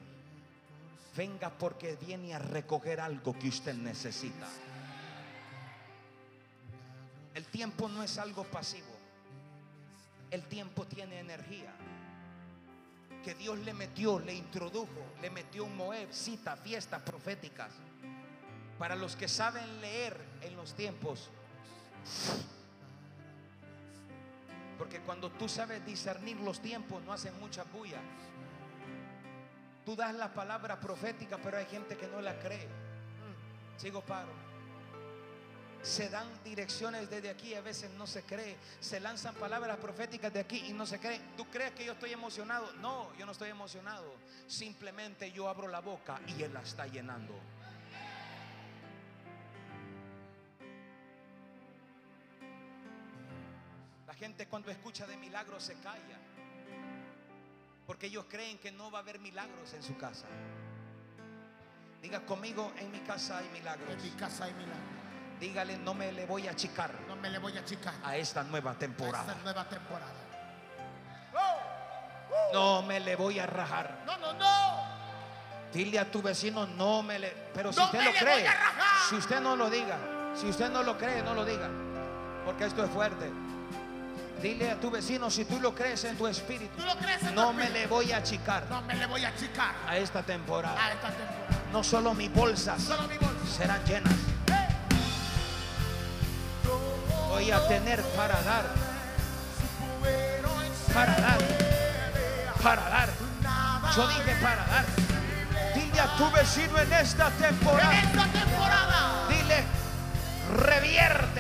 [1.18, 4.48] Venga porque viene a recoger algo que usted necesita.
[7.36, 8.88] El tiempo no es algo pasivo.
[10.32, 11.74] El tiempo tiene energía.
[13.22, 17.74] Que Dios le metió, le introdujo, le metió un Moed, cita, fiestas proféticas.
[18.78, 21.30] Para los que saben leer en los tiempos.
[24.80, 28.00] Porque cuando tú sabes discernir los tiempos, no hacen mucha bulla.
[29.86, 32.66] Tú das la palabra profética, pero hay gente que no la cree.
[33.76, 34.30] Sigo paro.
[35.82, 38.56] Se dan direcciones desde aquí, a veces no se cree.
[38.80, 41.20] Se lanzan palabras proféticas de aquí y no se cree.
[41.36, 42.72] ¿Tú crees que yo estoy emocionado?
[42.76, 44.14] No, yo no estoy emocionado.
[44.48, 47.34] Simplemente yo abro la boca y Él la está llenando.
[54.20, 56.18] Gente cuando escucha de milagros se calla.
[57.88, 60.28] Porque ellos creen que no va a haber milagros en su casa.
[62.02, 63.90] Diga conmigo, en mi casa hay milagros.
[63.90, 65.00] En mi casa hay milagros.
[65.40, 67.94] Dígale, no me le voy a achicar No me le voy a achicar.
[68.04, 69.32] a esta nueva a temporada.
[69.32, 70.14] esta nueva temporada.
[72.54, 74.04] No me le voy a rajar.
[74.06, 75.00] No, no, no.
[75.74, 77.30] Dile a tu vecino, no me le.
[77.54, 78.54] Pero si No usted lo cree, a
[79.08, 79.98] si usted no lo diga,
[80.36, 81.70] si usted no lo cree, no lo diga.
[82.46, 83.30] Porque esto es fuerte.
[84.42, 87.30] Dile a tu vecino, si tú lo crees en tu espíritu, ¿Tú lo crees en
[87.30, 87.80] tu no me espíritu?
[87.82, 90.82] le voy a achicar No me le voy a achicar a esta temporada.
[90.82, 91.64] a esta temporada.
[91.74, 93.46] No solo mis bolsas Solo mi bolsa.
[93.58, 94.14] serán llenas.
[97.28, 98.66] Voy a tener para dar,
[100.94, 101.38] para dar,
[102.64, 103.10] para dar.
[103.96, 104.86] Yo dije para dar.
[105.76, 108.00] Dile a tu vecino en esta En temporada.
[108.02, 109.28] esta temporada.
[109.30, 109.64] Dile,
[110.58, 111.39] revierte,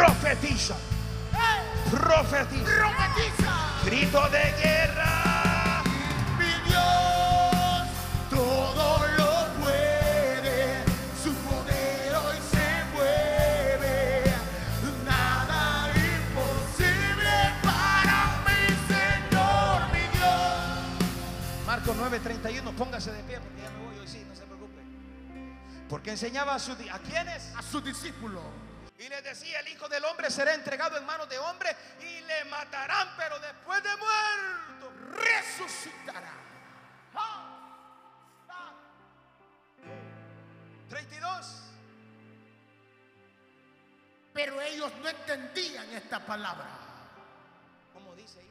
[0.00, 0.76] profetiza,
[1.90, 2.64] profetiza.
[2.64, 3.52] Profetiza.
[3.84, 5.82] Grito de guerra.
[6.38, 7.88] Mi Dios
[8.30, 10.84] todo lo puede,
[11.22, 14.24] su poder hoy se mueve,
[15.04, 21.66] nada imposible para mi Señor, mi Dios.
[21.66, 24.80] Marcos 9:31, póngase de pie porque ya me voy hoy sí, no se preocupe.
[25.90, 28.40] Porque enseñaba a su a quiénes A su discípulo,
[29.30, 33.38] decía, el Hijo del Hombre será entregado en manos de hombre y le matarán, pero
[33.38, 34.92] después de muerto.
[35.12, 36.32] resucitará.
[40.88, 41.62] 32.
[44.32, 46.66] Pero ellos no entendían esta palabra.
[47.92, 48.50] ¿Cómo dice hija?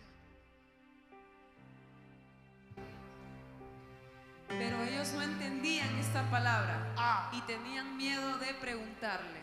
[4.48, 7.30] Pero ellos no entendían esta palabra Ah.
[7.34, 9.39] y tenían miedo de preguntarle.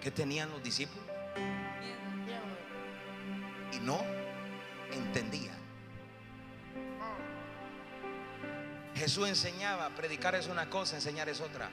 [0.00, 1.04] ¿Qué tenían los discípulos?
[3.72, 4.00] Y no
[4.92, 5.58] entendían.
[8.94, 11.70] Jesús enseñaba, predicar es una cosa, enseñar es otra.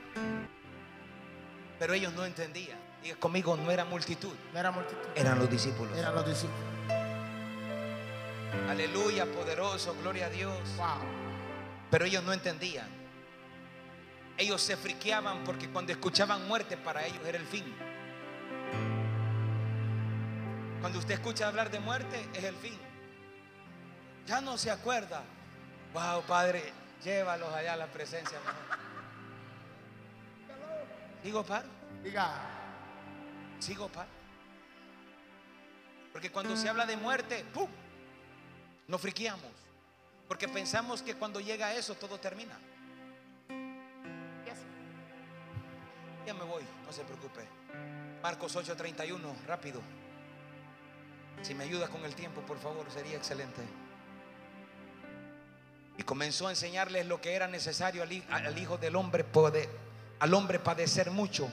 [1.80, 2.78] Pero ellos no entendían.
[3.04, 5.98] Diga conmigo, no era multitud, No era multitud, eran los discípulos.
[5.98, 6.60] eran los discípulos.
[8.70, 10.58] Aleluya, poderoso, gloria a Dios.
[10.78, 11.00] Wow.
[11.92, 12.88] Pero ellos no entendían.
[14.38, 17.66] Ellos se friqueaban porque cuando escuchaban muerte para ellos era el fin.
[20.80, 22.78] Cuando usted escucha hablar de muerte es el fin.
[24.28, 25.24] Ya no se acuerda.
[25.94, 26.72] Wow, Padre,
[27.04, 28.38] llévalos allá a la presencia.
[28.40, 28.78] mejor.
[31.24, 31.68] Digo, paro,
[32.04, 32.32] Diga,
[33.60, 34.10] sigo, paro.
[36.12, 37.70] Porque cuando se habla de muerte, ¡pum!
[38.88, 39.52] Nos friqueamos.
[40.28, 42.58] Porque pensamos que cuando llega eso todo termina.
[46.98, 47.42] Se preocupe.
[48.24, 49.80] Marcos 8:31, rápido.
[51.44, 53.62] Si me ayuda con el tiempo, por favor, sería excelente.
[55.98, 59.70] Y comenzó a enseñarles lo que era necesario al Hijo del Hombre, poder-
[60.20, 61.48] al hombre padecer mucho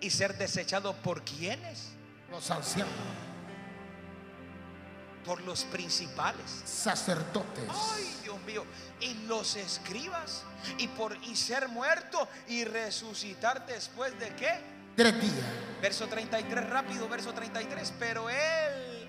[0.00, 1.92] y ser desechado por quienes?
[2.30, 2.92] los ancianos,
[5.24, 6.62] Por los principales.
[6.64, 8.64] sacerdotes, Ay, Dios mío.
[9.00, 10.44] Y los escribas
[10.78, 14.60] y por y ser muerto y resucitar después de qué?
[15.00, 15.46] Tres días.
[15.80, 17.94] Verso 33, rápido, verso 33.
[17.98, 19.08] Pero él,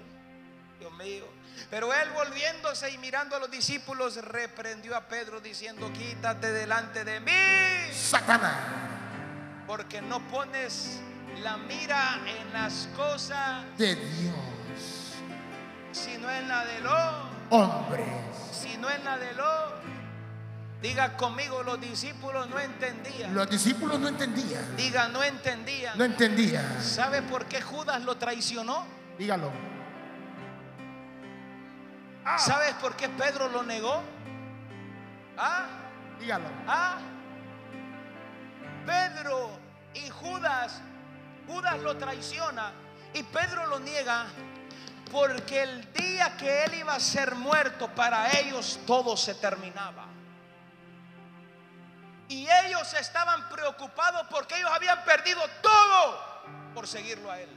[0.80, 1.26] Dios mío,
[1.70, 7.20] Pero él volviéndose y mirando a los discípulos, reprendió a Pedro diciendo, quítate delante de
[7.20, 8.56] mí, Satanás.
[9.68, 11.00] porque no pones
[11.44, 15.14] la mira en las cosas, De Dios.
[15.92, 18.08] sino en la de lo, Hombres.
[18.54, 20.01] sino en la de lo.
[20.82, 23.36] Diga conmigo, los discípulos no entendían.
[23.36, 24.76] Los discípulos no entendían.
[24.76, 25.96] Diga, no entendían.
[25.96, 26.82] No entendían.
[26.82, 28.88] ¿Sabe por qué Judas lo traicionó?
[29.18, 29.52] Dígalo.
[32.38, 34.02] ¿Sabes por qué Pedro lo negó?
[35.38, 35.66] ¿Ah?
[36.20, 36.48] Dígalo.
[36.68, 36.98] ¿Ah?
[38.86, 39.52] Pedro
[39.94, 40.82] y Judas,
[41.48, 42.72] Judas lo traiciona
[43.14, 44.26] y Pedro lo niega
[45.12, 50.11] porque el día que él iba a ser muerto, para ellos todo se terminaba.
[52.32, 57.50] Y ellos estaban preocupados porque ellos habían perdido todo por seguirlo a él.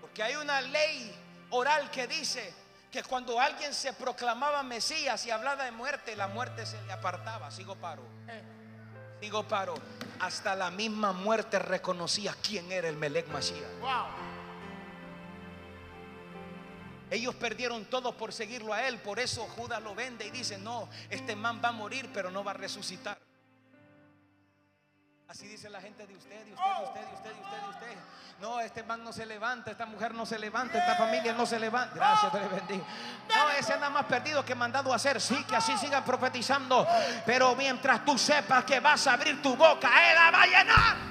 [0.00, 1.12] Porque hay una ley
[1.50, 2.54] oral que dice
[2.92, 7.50] que cuando alguien se proclamaba Mesías y hablaba de muerte, la muerte se le apartaba.
[7.50, 8.04] Sigo paro.
[9.20, 9.74] Sigo paro.
[10.20, 13.80] Hasta la misma muerte reconocía quién era el Melech Mashiach.
[13.80, 14.29] Wow.
[17.10, 18.98] Ellos perdieron todo por seguirlo a él.
[18.98, 22.44] Por eso Judas lo vende y dice, no, este man va a morir, pero no
[22.44, 23.18] va a resucitar.
[25.30, 27.68] Así dice la gente de usted, de usted, de usted, de usted, de usted, de
[27.68, 27.98] usted.
[28.40, 31.60] No, este man no se levanta, esta mujer no se levanta, esta familia no se
[31.60, 31.94] levanta.
[31.94, 32.84] Gracias, te bendiga.
[33.28, 35.20] No, ese nada más perdido que mandado a hacer.
[35.20, 36.86] Sí, que así sigan profetizando.
[37.26, 41.09] Pero mientras tú sepas que vas a abrir tu boca, Él la va a llenar.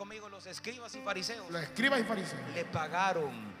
[0.00, 2.40] Conmigo, los escribas y fariseos, Los escribas y fariseos.
[2.54, 3.60] le pagaron.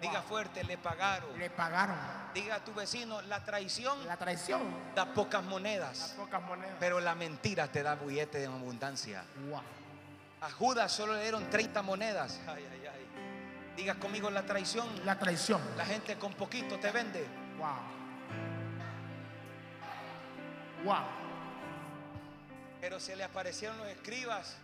[0.00, 1.36] Diga fuerte, le pagaron.
[1.36, 1.96] Le pagaron.
[2.32, 4.62] Diga a tu vecino, la traición La traición.
[4.94, 6.76] da pocas Las monedas, pocas monedas.
[6.78, 9.24] pero la mentira te da billete en abundancia.
[9.50, 9.60] Wow.
[10.42, 12.38] A Judas solo le dieron 30 monedas.
[12.46, 13.06] Ay, ay, ay.
[13.76, 15.60] Diga conmigo, la traición, La traición.
[15.76, 17.26] la gente con poquito te vende.
[17.58, 17.76] Wow.
[20.84, 21.04] Wow.
[22.80, 24.56] Pero se le aparecieron los escribas,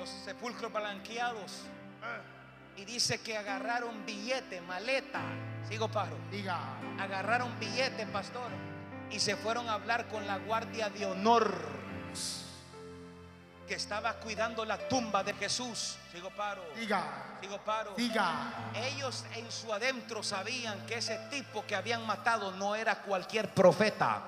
[0.00, 1.66] los sepulcros blanqueados.
[2.76, 5.20] Y dice que agarraron billete, maleta.
[5.68, 6.16] Sigo paro.
[6.30, 6.58] Diga.
[6.98, 8.50] Agarraron billete, pastor.
[9.10, 11.54] Y se fueron a hablar con la guardia de honor
[13.68, 15.98] que estaba cuidando la tumba de Jesús.
[16.10, 16.62] Sigo paro.
[16.74, 17.36] Diga.
[17.40, 17.92] Sigo paro.
[17.96, 18.72] Diga.
[18.74, 24.22] Ellos en su adentro sabían que ese tipo que habían matado no era cualquier profeta.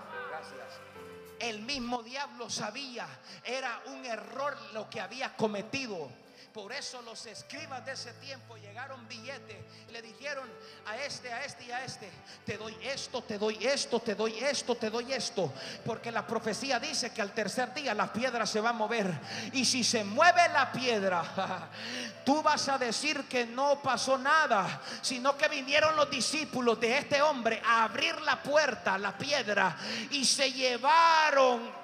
[1.43, 3.05] El mismo diablo sabía,
[3.45, 6.09] era un error lo que había cometido.
[6.53, 9.57] Por eso los escribas de ese tiempo llegaron billetes
[9.93, 10.49] le dijeron
[10.87, 12.11] a este, a este y a este,
[12.47, 15.53] te doy esto, te doy esto, te doy esto, te doy esto.
[15.85, 19.13] Porque la profecía dice que al tercer día la piedra se va a mover.
[19.53, 21.23] Y si se mueve la piedra,
[22.25, 27.21] tú vas a decir que no pasó nada, sino que vinieron los discípulos de este
[27.21, 29.77] hombre a abrir la puerta, la piedra,
[30.11, 31.82] y se llevaron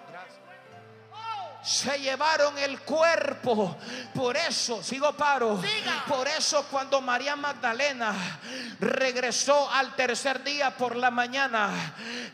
[1.68, 3.76] se llevaron el cuerpo.
[4.14, 5.60] Por eso, sigo paro.
[6.06, 8.14] Por eso cuando María Magdalena
[8.80, 11.70] regresó al tercer día por la mañana,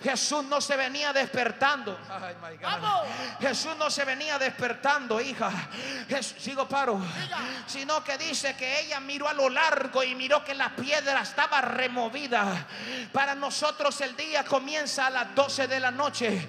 [0.02, 1.98] Jesús no se venía despertando.
[2.08, 2.68] Ay, my God.
[3.40, 5.50] Jesús no se venía despertando, hija.
[6.08, 7.00] Jes- sigo paro.
[7.66, 11.60] Sino que dice que ella miró a lo largo y miró que la piedra estaba
[11.60, 12.66] removida.
[13.12, 16.48] Para nosotros el día comienza a las 12 de la noche.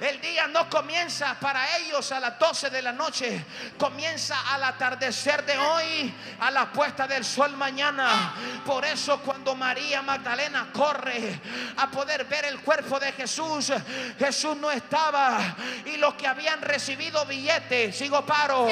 [0.00, 3.44] El día no comienza para ellos a las 12 de la noche,
[3.78, 8.34] comienza al atardecer de hoy, a la puesta del sol mañana.
[8.64, 11.40] Por eso cuando María Magdalena corre
[11.78, 13.72] a poder ver el cuerpo de Jesús,
[14.18, 15.56] Jesús no estaba.
[15.86, 18.68] Y los que habían recibido billete, sigo paro,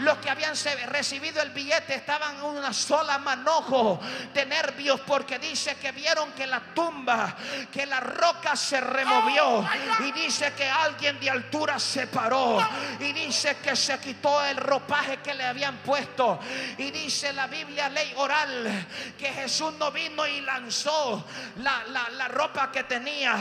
[0.00, 0.54] los que habían
[0.88, 4.00] recibido el billete estaban en una sola manojo
[4.34, 7.34] de nervios porque dice que vieron que la tumba,
[7.72, 9.66] que la roca se removió.
[10.00, 12.58] Y dice que alguien de altura se paró
[12.98, 16.40] y dice que se quitó el ropaje que le habían puesto.
[16.78, 18.86] Y dice la Biblia ley oral
[19.16, 21.24] que Jesús no vino y lanzó
[21.58, 23.36] la, la- la ropa que tenía.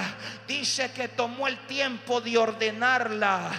[0.48, 3.49] Dice que tomó el tiempo de ordenarla.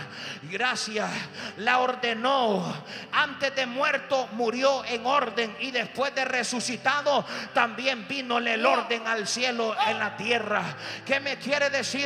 [0.44, 1.10] Gracias.
[1.56, 2.84] La ordenó.
[3.12, 9.26] Antes de muerto murió en orden y después de resucitado también vino el orden al
[9.26, 10.62] cielo en la tierra.
[11.04, 11.98] ¿qué me quiere decir?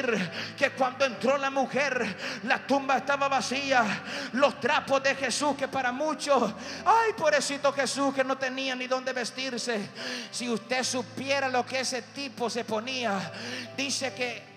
[0.56, 3.84] que cuando entró la mujer, la tumba estaba vacía.
[4.32, 6.54] Los trapos de Jesús, que para muchos,
[6.86, 9.90] ay, pobrecito Jesús, que no tenía ni dónde vestirse.
[10.30, 13.32] Si usted supiera lo que ese tipo se ponía,
[13.76, 14.51] dice que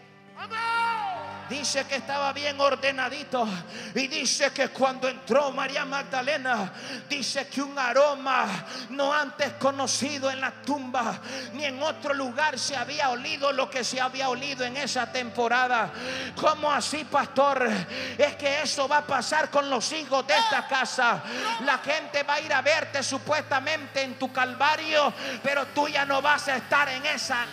[1.49, 3.48] Dice que estaba bien ordenadito.
[3.94, 6.74] Y dice que cuando entró María Magdalena,
[7.07, 11.20] dice que un aroma no antes conocido en la tumba,
[11.53, 15.91] ni en otro lugar se había olido lo que se había olido en esa temporada.
[16.36, 17.70] ¿Cómo así, pastor?
[18.18, 21.22] Es que eso va a pasar con los hijos de esta casa.
[21.64, 25.14] La gente va a ir a verte supuestamente en tu calvario,
[25.44, 27.45] pero tú ya no vas a estar en esa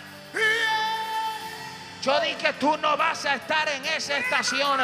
[2.03, 4.77] yo dije, tú no vas a estar en esa estación.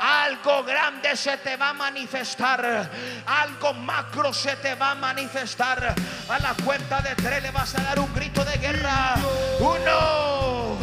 [0.00, 2.90] Algo grande se te va a manifestar.
[3.26, 5.94] Algo macro se te va a manifestar.
[6.28, 9.14] A la cuenta de tres le vas a dar un grito de guerra.
[9.60, 10.76] Uno,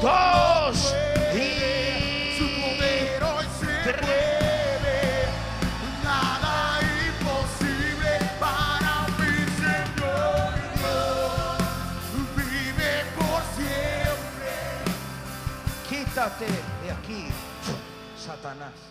[0.00, 0.94] dos
[16.30, 17.26] de aquí,
[18.16, 18.81] Satanás.